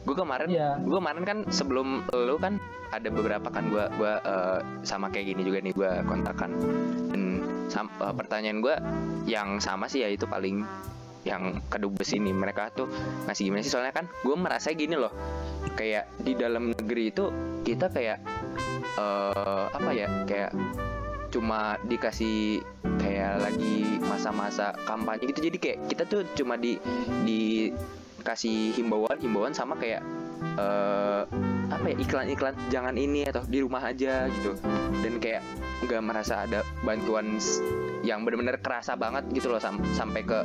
Gue 0.01 0.15
kemarin, 0.17 0.49
Iya. 0.49 0.81
gue 0.81 0.97
kemarin 0.97 1.23
kan 1.23 1.37
sebelum 1.53 2.01
lu 2.11 2.35
kan 2.41 2.57
ada 2.89 3.07
beberapa 3.07 3.47
kan 3.47 3.69
gue 3.69 3.85
gua 3.95 4.17
eh, 4.19 4.59
sama 4.81 5.07
kayak 5.07 5.31
gini 5.31 5.41
juga 5.45 5.61
nih 5.61 5.71
gue 5.71 5.91
kontakan 6.09 6.49
sam- 7.71 7.95
eh, 8.03 8.11
pertanyaan 8.11 8.59
gue 8.59 8.75
yang 9.31 9.63
sama 9.63 9.87
sih 9.87 10.03
ya 10.03 10.11
itu 10.11 10.27
paling 10.27 10.67
yang 11.23 11.63
kedubes 11.71 12.11
ini. 12.11 12.35
Mereka 12.35 12.75
tuh 12.75 12.91
ngasih 13.29 13.47
gimana 13.47 13.63
sih? 13.63 13.71
Soalnya 13.71 13.95
kan 13.95 14.05
gue 14.11 14.35
merasa 14.35 14.75
gini 14.75 14.99
loh 14.99 15.13
kayak 15.79 16.11
di 16.19 16.35
dalam 16.35 16.75
negeri 16.75 17.15
itu 17.15 17.31
kita 17.63 17.87
kayak 17.87 18.19
eh 18.99 19.65
apa 19.71 19.89
ya 19.95 20.27
kayak 20.27 20.51
cuma 21.31 21.79
dikasih 21.87 22.59
kayak 22.99 23.39
lagi 23.39 24.01
masa-masa 24.03 24.75
kampanye 24.83 25.31
gitu. 25.31 25.47
Jadi 25.47 25.57
kayak 25.61 25.77
kita 25.87 26.03
tuh 26.03 26.27
cuma 26.35 26.59
di 26.59 26.75
dikasih 27.23 28.75
himbauan 28.75 29.15
himbauan 29.21 29.53
sama 29.55 29.79
kayak 29.79 30.03
eh 30.59 31.23
apa 31.71 31.85
ya 31.87 31.95
iklan-iklan 31.97 32.55
jangan 32.67 32.95
ini 32.95 33.23
atau 33.23 33.41
di 33.47 33.63
rumah 33.63 33.81
aja 33.81 34.27
gitu. 34.27 34.51
Dan 34.99 35.17
kayak 35.17 35.41
nggak 35.81 36.01
merasa 36.03 36.43
ada 36.43 36.61
bantuan 36.83 37.39
yang 38.01 38.21
benar-benar 38.21 38.59
kerasa 38.59 38.93
banget 38.93 39.25
gitu 39.31 39.49
loh 39.49 39.57
sam- 39.57 39.81
sampai 39.95 40.21
ke 40.21 40.39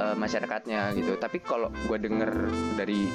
eh, 0.00 0.16
masyarakatnya 0.16 0.96
gitu. 0.96 1.14
Tapi 1.14 1.38
kalau 1.38 1.68
gue 1.86 1.98
denger 2.00 2.30
dari 2.74 3.06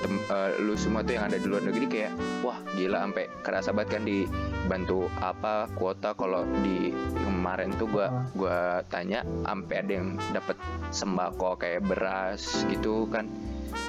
tem- 0.00 0.24
eh, 0.24 0.50
lu 0.62 0.74
semua 0.74 1.02
tuh 1.02 1.18
yang 1.18 1.26
ada 1.26 1.36
di 1.36 1.46
luar 1.46 1.62
negeri 1.62 1.86
kayak 1.86 2.12
wah 2.40 2.56
gila 2.72 3.02
sampai 3.02 3.24
kerasa 3.42 3.70
banget 3.70 3.98
kan 3.98 4.02
dibantu 4.06 5.10
apa 5.18 5.66
kuota. 5.74 6.14
Kalau 6.14 6.46
di 6.62 6.94
em, 6.94 7.32
kemarin 7.42 7.74
tuh 7.74 7.90
Ah. 7.98 8.22
gua 8.32 8.56
tanya 8.86 9.26
sampai 9.42 9.82
ada 9.82 9.92
yang 9.98 10.14
dapat 10.30 10.54
sembako 10.94 11.58
kayak 11.58 11.82
beras 11.82 12.62
gitu 12.70 13.10
kan? 13.10 13.26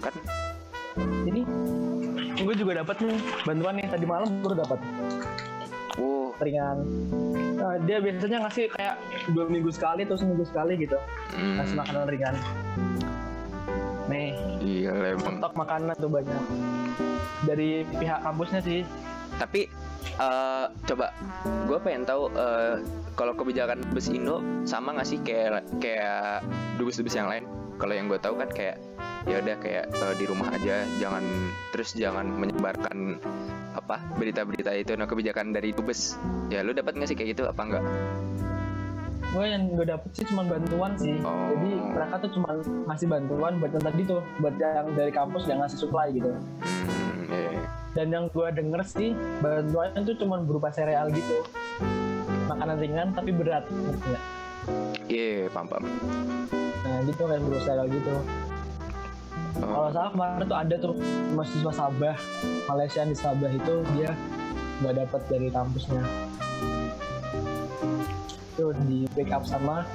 Kan 0.02 0.14
Ini 1.26 1.42
gue 2.44 2.56
juga 2.60 2.84
dapat 2.84 3.00
nih 3.02 3.18
bantuan 3.48 3.74
nih. 3.80 3.88
Tadi 3.88 4.06
malam 4.06 4.30
udah 4.44 4.58
dapat 4.68 4.80
wow 5.98 6.24
ringan. 6.42 6.78
Nah, 7.58 7.80
dia 7.88 7.98
biasanya 8.04 8.44
ngasih 8.44 8.68
kayak 8.76 8.96
dua 9.32 9.46
minggu 9.48 9.72
sekali 9.72 10.04
atau 10.04 10.18
seminggu 10.20 10.44
sekali 10.44 10.76
gitu. 10.82 10.98
Hmm, 11.32 11.62
ngasih 11.62 11.76
makanan 11.80 12.04
ringan. 12.12 12.36
Nih. 14.12 14.36
Iya 14.60 14.92
emang. 15.16 15.40
Stok 15.40 15.54
makanan 15.56 15.96
tuh 15.96 16.12
banyak. 16.12 16.44
Dari 17.48 17.88
pihak 17.98 18.20
kampusnya 18.24 18.62
sih. 18.64 18.82
tapi 19.42 19.66
eh, 20.22 20.66
coba 20.86 21.10
gue 21.66 21.78
pengen 21.82 22.06
tahu 22.06 22.30
eh, 22.38 22.86
kalau 23.18 23.34
kebijakan 23.34 23.82
bus 23.98 24.14
Indo 24.14 24.46
sama 24.62 24.94
nggak 24.94 25.10
sih 25.10 25.18
kayak 25.26 25.66
kayak 25.82 26.46
dubes-dubes 26.78 27.18
yang 27.18 27.26
lain? 27.26 27.50
Kalau 27.82 27.94
yang 27.98 28.06
gue 28.06 28.22
tahu 28.22 28.38
kan 28.38 28.50
kayak 28.54 28.78
ya 29.24 29.40
udah 29.40 29.56
kayak 29.60 29.86
eh, 29.88 30.14
di 30.20 30.26
rumah 30.28 30.48
aja 30.52 30.84
jangan 31.00 31.24
terus 31.72 31.96
jangan 31.96 32.28
menyebarkan 32.28 33.18
apa 33.74 33.98
berita-berita 34.20 34.72
itu 34.76 34.94
nah 35.00 35.08
kebijakan 35.08 35.56
dari 35.56 35.72
dubes 35.72 36.20
ya 36.52 36.62
lu 36.62 36.76
dapat 36.76 36.94
nggak 37.00 37.10
sih 37.10 37.18
kayak 37.18 37.38
gitu 37.38 37.44
apa 37.48 37.62
enggak 37.64 37.86
Gue 39.34 39.50
yang 39.50 39.66
gue 39.74 39.82
dapet 39.82 40.14
sih 40.14 40.30
cuma 40.30 40.46
bantuan 40.46 40.94
sih. 40.94 41.18
Oh. 41.26 41.50
Jadi 41.50 41.74
mereka 41.74 42.22
tuh 42.22 42.38
cuma 42.38 42.54
ngasih 42.86 43.10
bantuan 43.10 43.58
buat 43.58 43.74
yang 43.74 43.82
tadi 43.90 44.02
tuh, 44.06 44.22
buat 44.38 44.54
yang 44.62 44.94
dari 44.94 45.10
kampus 45.10 45.50
yang 45.50 45.58
ngasih 45.58 45.80
supply 45.82 46.14
gitu. 46.14 46.38
hmm, 46.62 47.34
iya, 47.34 47.50
iya. 47.58 47.68
Dan 47.98 48.14
yang 48.14 48.30
gue 48.30 48.46
denger 48.54 48.86
sih 48.86 49.18
bantuannya 49.42 50.06
tuh 50.06 50.22
cuma 50.22 50.38
berupa 50.38 50.70
sereal 50.70 51.10
gitu. 51.10 51.42
Makanan 52.46 52.78
ringan 52.78 53.10
tapi 53.18 53.34
berat. 53.34 53.66
ngerti 53.74 54.06
nggak? 54.06 54.26
iya 55.12 55.52
paham 55.52 55.68
paham 55.68 55.84
Nah 56.86 56.96
gitu 57.10 57.22
kayak 57.26 57.42
berupa 57.42 57.62
sereal 57.66 57.88
gitu. 57.90 58.14
Kalau 59.54 59.90
salah 59.94 60.10
kemarin 60.10 60.46
tuh 60.50 60.58
ada 60.58 60.76
tuh 60.82 60.94
mahasiswa 61.38 61.72
Sabah, 61.74 62.18
Malaysia 62.70 63.02
di 63.06 63.16
Sabah 63.18 63.52
itu 63.54 63.76
dia 63.94 64.12
nggak 64.82 64.96
dapat 65.06 65.22
dari 65.30 65.48
kampusnya. 65.54 66.02
Itu 68.54 68.74
di 68.90 69.06
pick 69.14 69.30
up 69.30 69.46
sama 69.46 69.86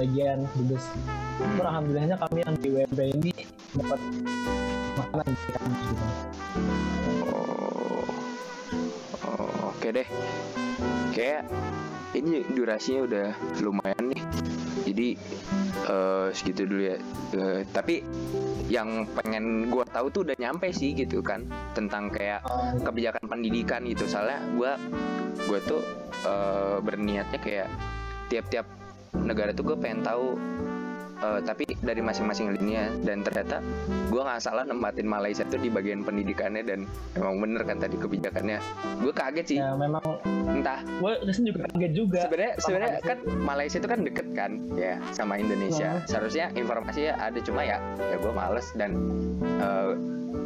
bagian 0.00 0.48
dubes. 0.56 0.84
Tapi 1.38 1.60
alhamdulillahnya 1.60 2.16
kami 2.16 2.38
yang 2.44 2.56
di 2.58 2.68
WMP 2.72 3.00
ini 3.12 3.32
dapat 3.76 4.00
makanan 4.96 5.28
di 5.30 5.50
kampus 5.54 5.80
gitu. 5.84 6.06
oh, 7.28 8.08
oh, 9.28 9.70
oke 9.70 9.88
deh 9.92 10.08
kayak 11.14 11.46
ini 12.16 12.42
durasinya 12.50 13.00
udah 13.06 13.26
lumayan 13.62 14.04
nih 14.10 14.22
jadi 14.88 15.08
eh, 15.88 16.26
segitu 16.32 16.64
dulu 16.64 16.82
ya. 16.88 16.96
Eh, 17.36 17.60
tapi 17.70 18.00
yang 18.68 19.08
pengen 19.16 19.72
gua 19.72 19.84
tahu 19.88 20.12
tuh 20.12 20.20
udah 20.28 20.36
nyampe 20.36 20.68
sih 20.72 20.92
gitu 20.92 21.24
kan 21.24 21.44
tentang 21.72 22.12
kayak 22.12 22.44
kebijakan 22.84 23.24
pendidikan 23.28 23.84
gitu. 23.84 24.08
Soalnya 24.08 24.40
gua 24.56 24.80
gua 25.44 25.58
tuh 25.64 25.82
eh, 26.24 26.76
berniatnya 26.80 27.40
kayak 27.40 27.68
tiap-tiap 28.28 28.68
negara 29.16 29.56
tuh 29.56 29.64
gue 29.72 29.76
pengen 29.80 30.04
tahu 30.04 30.36
eh, 31.18 31.40
tapi 31.42 31.64
dari 31.78 32.00
masing-masing 32.00 32.54
linia 32.54 32.90
dan 33.02 33.22
ternyata 33.22 33.62
gue 34.08 34.20
nggak 34.20 34.40
salah 34.40 34.64
nempatin 34.64 35.06
Malaysia 35.06 35.44
tuh 35.44 35.58
di 35.58 35.68
bagian 35.68 36.02
pendidikannya 36.02 36.62
dan 36.62 36.86
emang 37.14 37.38
bener 37.38 37.62
kan 37.62 37.78
tadi 37.78 37.96
kebijakannya. 37.96 38.58
Gue 39.02 39.12
kaget 39.12 39.46
sih. 39.46 39.58
Ya 39.58 39.74
memang 39.74 40.02
entah. 40.48 40.80
gue 40.82 41.12
juga 41.28 41.66
kaget 41.70 41.92
juga. 41.94 42.18
sebenarnya 42.26 42.54
sebenarnya 42.58 42.92
kan 43.04 43.18
Malaysia 43.38 43.76
itu 43.78 43.88
kan 43.88 44.00
deket 44.02 44.28
kan 44.34 44.50
ya 44.74 44.98
sama 45.12 45.36
Indonesia. 45.36 45.90
Hmm. 45.98 46.06
seharusnya 46.08 46.50
informasinya 46.54 47.14
ada 47.18 47.38
cuma 47.42 47.62
ya 47.62 47.78
ya 47.98 48.16
gue 48.18 48.32
males 48.32 48.66
dan 48.74 48.90
eh, 49.58 49.92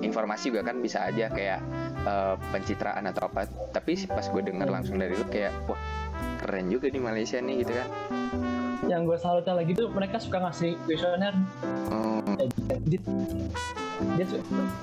informasi 0.02 0.50
juga 0.50 0.66
kan 0.66 0.82
bisa 0.82 1.06
aja 1.06 1.30
kayak 1.30 1.61
eh, 2.02 2.35
pencitraan 2.50 3.06
atau 3.08 3.28
apa. 3.28 3.46
Tapi 3.70 4.06
pas 4.06 4.26
gue 4.26 4.42
dengar 4.42 4.66
Hmm. 4.68 4.76
langsung 4.80 4.96
dari 4.98 5.14
lu 5.14 5.26
kayak 5.28 5.52
wah 5.66 5.78
keren 6.42 6.66
juga 6.68 6.90
di 6.90 6.98
Malaysia 6.98 7.38
nih 7.38 7.62
gitu 7.62 7.72
kan 7.72 7.88
yang 8.83 9.07
gue 9.07 9.14
salutnya 9.14 9.55
lagi 9.55 9.73
tuh 9.73 9.87
mereka 9.95 10.18
suka 10.18 10.42
ngasih 10.42 10.75
kuesioner. 10.87 11.35
Dia, 12.83 12.99
dia 14.18 14.27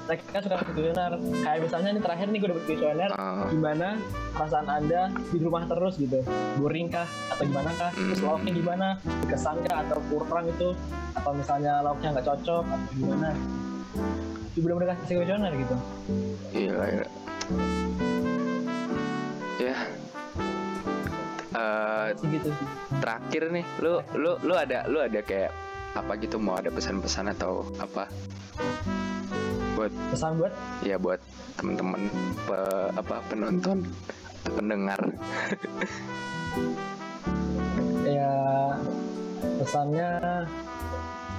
mereka 0.08 0.40
suka 0.40 0.56
ngasih 0.56 0.74
kuesioner. 0.74 1.12
Kayak 1.44 1.60
misalnya 1.68 1.90
nih 1.92 2.04
terakhir 2.04 2.28
nih 2.32 2.40
gue 2.40 2.50
dapet 2.56 2.64
kuesioner 2.66 3.10
oh, 3.12 3.44
gimana 3.52 3.88
perasaan 4.32 4.68
anda 4.72 5.02
di 5.30 5.38
rumah 5.44 5.68
terus 5.68 6.00
gitu? 6.00 6.24
Boring 6.56 6.88
kah? 6.88 7.08
Atau 7.36 7.44
gimana 7.44 7.72
kah? 7.76 7.92
Terus 7.92 8.20
Hmm. 8.20 8.28
lauknya 8.32 8.52
gimana? 8.56 8.88
Kesan 9.28 9.58
kah 9.68 9.84
atau 9.84 10.00
kurang 10.08 10.48
itu? 10.48 10.70
Atau 11.14 11.32
misalnya 11.36 11.84
lauknya 11.84 12.16
nggak 12.16 12.28
cocok 12.28 12.64
atau 12.64 12.92
gimana? 12.96 13.30
Itu 14.50 14.64
bener-bener 14.64 14.96
kasih 14.96 15.16
kuesioner 15.20 15.52
gitu? 15.60 15.76
Iya 16.56 16.74
iya 16.88 17.04
ya. 17.04 17.08
Eh, 19.60 19.80
Sih 21.50 22.28
gitu. 22.30 22.50
terakhir 23.02 23.50
nih 23.50 23.66
lu 23.82 23.98
lu 24.14 24.32
lu 24.46 24.54
ada 24.54 24.86
lu 24.86 25.02
ada 25.02 25.20
kayak 25.26 25.50
apa 25.98 26.14
gitu? 26.22 26.38
Mau 26.38 26.54
ada 26.54 26.70
pesan-pesan 26.70 27.34
atau 27.34 27.66
apa? 27.82 28.06
Buat 29.74 29.94
pesan 30.14 30.38
buat? 30.38 30.54
ya 30.86 31.02
buat 31.02 31.18
temen-temen 31.58 32.12
pe- 32.46 32.92
apa 32.94 33.16
penonton 33.30 33.86
pendengar. 34.46 35.00
Ya 38.10 38.34
pesannya 39.62 40.50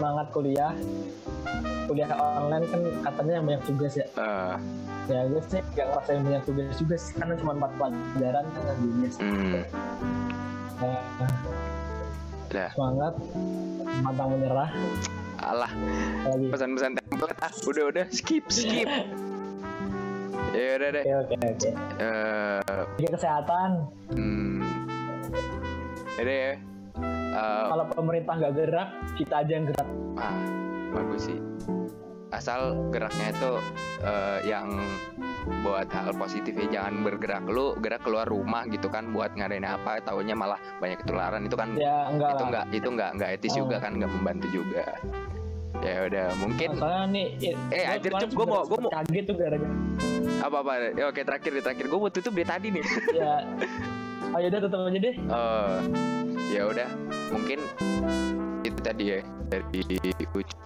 semangat 0.00 0.26
kuliah. 0.32 0.72
Kuliah 1.84 2.08
online 2.16 2.64
kan 2.72 2.80
katanya 3.04 3.32
yang 3.36 3.44
banyak 3.44 3.62
tugas 3.68 3.92
ya. 4.00 4.06
Eh, 4.16 4.56
ya 5.12 5.20
gue 5.28 5.42
sih 5.44 5.60
gak 5.76 5.86
ngerasain 5.92 6.22
banyak 6.24 6.42
tugas 6.48 6.72
juga 6.80 6.96
sih 6.96 7.12
karena 7.20 7.34
cuma 7.36 7.52
empat 7.60 7.70
pelajaran 7.76 8.44
kan 8.54 8.76
UNES 8.80 9.14
hmm, 9.18 9.62
Nah, 10.80 11.32
dah 12.48 12.70
semangat 12.72 13.14
mantang 14.00 14.28
menyerah. 14.32 14.70
Alah 15.44 15.72
pesan-pesan 16.24 16.96
template 16.96 17.40
ah 17.44 17.52
udah 17.68 17.84
udah 17.92 18.06
skip 18.08 18.48
skip. 18.48 18.88
Ya 20.56 20.80
udah 20.80 20.88
deh. 20.96 21.04
Oke 21.04 21.36
oke 21.36 21.36
oke. 21.52 21.70
Eh, 22.00 23.08
kesehatan. 23.12 23.70
Hmm, 24.16 24.64
ya 26.16 26.22
deh. 26.24 26.38
ya 26.56 26.69
Eh, 27.40 27.66
kalau 27.66 27.84
pemerintah 27.88 28.34
nggak 28.36 28.52
gerak 28.54 28.88
kita 29.16 29.34
aja 29.40 29.52
yang 29.52 29.66
gerak. 29.66 29.88
Ah 30.14 30.36
bagus 30.90 31.22
sih. 31.26 31.38
Asal 32.30 32.60
geraknya 32.90 33.32
itu 33.32 33.50
eh, 34.02 34.38
yang 34.44 34.68
buat 35.60 35.88
hal 35.88 36.12
positif 36.14 36.52
ya 36.54 36.66
jangan 36.70 37.00
bergerak. 37.00 37.42
Lu 37.44 37.72
gerak 37.74 38.04
keluar 38.04 38.24
rumah 38.24 38.68
gitu 38.68 38.86
kan 38.86 39.08
buat 39.08 39.32
ngadain 39.32 39.64
apa 39.64 39.98
taunya 40.00 40.34
malah 40.34 40.60
banyak 40.78 41.00
ketularan. 41.00 41.42
Itu 41.42 41.56
kan 41.56 41.72
ya 41.74 42.06
enggak 42.08 42.30
itu 42.30 42.44
nggak 42.44 42.64
itu 42.70 42.88
nggak 42.90 43.10
nggak 43.16 43.30
etis 43.34 43.52
Oh. 43.52 43.58
juga 43.58 43.76
kan 43.80 43.96
nggak 43.96 44.10
membantu 44.10 44.46
juga. 44.52 44.84
Ya 45.80 46.04
udah 46.04 46.26
mungkin 46.36 46.68
soalnya 46.76 47.04
nih 47.08 47.26
Eh, 47.72 47.84
anjir, 47.88 48.12
Cep, 48.12 48.36
gua 48.36 48.44
mau- 48.44 48.66
gua 48.68 48.78
mau- 48.84 48.92
kaget 48.92 49.24
tuh 49.24 49.36
gara-gara 49.38 49.74
apa 50.40 50.56
apa 50.56 50.72
ya, 50.92 51.04
oke 51.06 51.20
terakhir 51.22 51.52
terakhir. 51.58 51.84
Gue 51.86 51.98
mau 51.98 52.08
tutup 52.08 52.32
dari 52.32 52.44
tadi 52.44 52.66
nih. 52.72 52.84
Ya 53.12 53.32
oh 54.30 54.38
yaudah 54.38 54.60
tutup 54.62 54.80
aja 54.86 54.98
deh. 54.98 55.14
Eh, 55.16 55.78
ya 56.50 56.62
udah. 56.66 56.88
Mungkin 57.30 57.58
itu 58.62 58.78
tadi 58.80 59.04
ya 59.14 59.18
dari 59.46 59.82
Ucup 60.30 60.58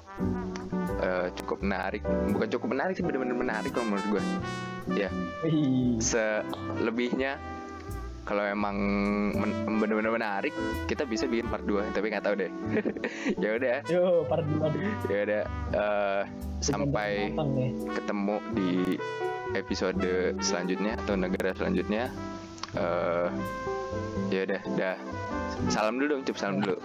Eh, 1.04 1.26
cukup 1.36 1.58
menarik. 1.60 2.00
Bukan 2.32 2.48
cukup 2.48 2.68
menarik 2.72 2.94
sih 2.96 3.04
benar-benar 3.04 3.36
menarik 3.36 3.70
kalau 3.74 3.92
menurut 3.92 4.06
gue 4.08 4.22
ya. 4.96 5.08
Wih. 5.44 6.00
selebihnya 6.00 7.36
kalau 8.24 8.40
emang 8.40 8.76
men- 9.36 9.68
benar-benar 9.76 10.16
menarik 10.16 10.56
kita 10.88 11.04
bisa 11.04 11.28
bikin 11.28 11.44
part 11.44 11.60
2 11.68 11.92
tapi 11.92 12.08
nggak 12.08 12.24
tahu 12.24 12.34
deh. 12.40 12.50
Ya 13.42 13.50
udah. 13.58 13.76
Yo, 13.84 14.24
part 14.24 14.44
dua. 14.46 14.72
Ya 15.12 15.18
udah 15.28 15.42
eh, 15.74 16.22
sampai 16.64 17.34
ketemu 17.92 18.36
di 18.56 18.70
episode 19.54 20.08
selanjutnya 20.40 20.96
atau 21.04 21.14
negara 21.14 21.52
selanjutnya 21.52 22.08
eh 22.74 23.28
ya 24.30 24.40
udah 24.46 24.62
dah 24.74 24.96
salam 25.70 25.98
dulu 25.98 26.18
dong 26.18 26.22
cup 26.26 26.36
salam 26.38 26.58
dulu 26.60 26.76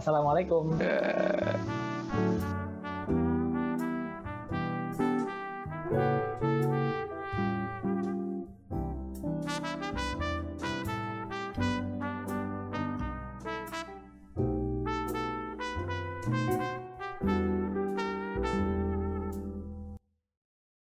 Assalamualaikum. 0.00 0.80
Dah. 0.80 1.60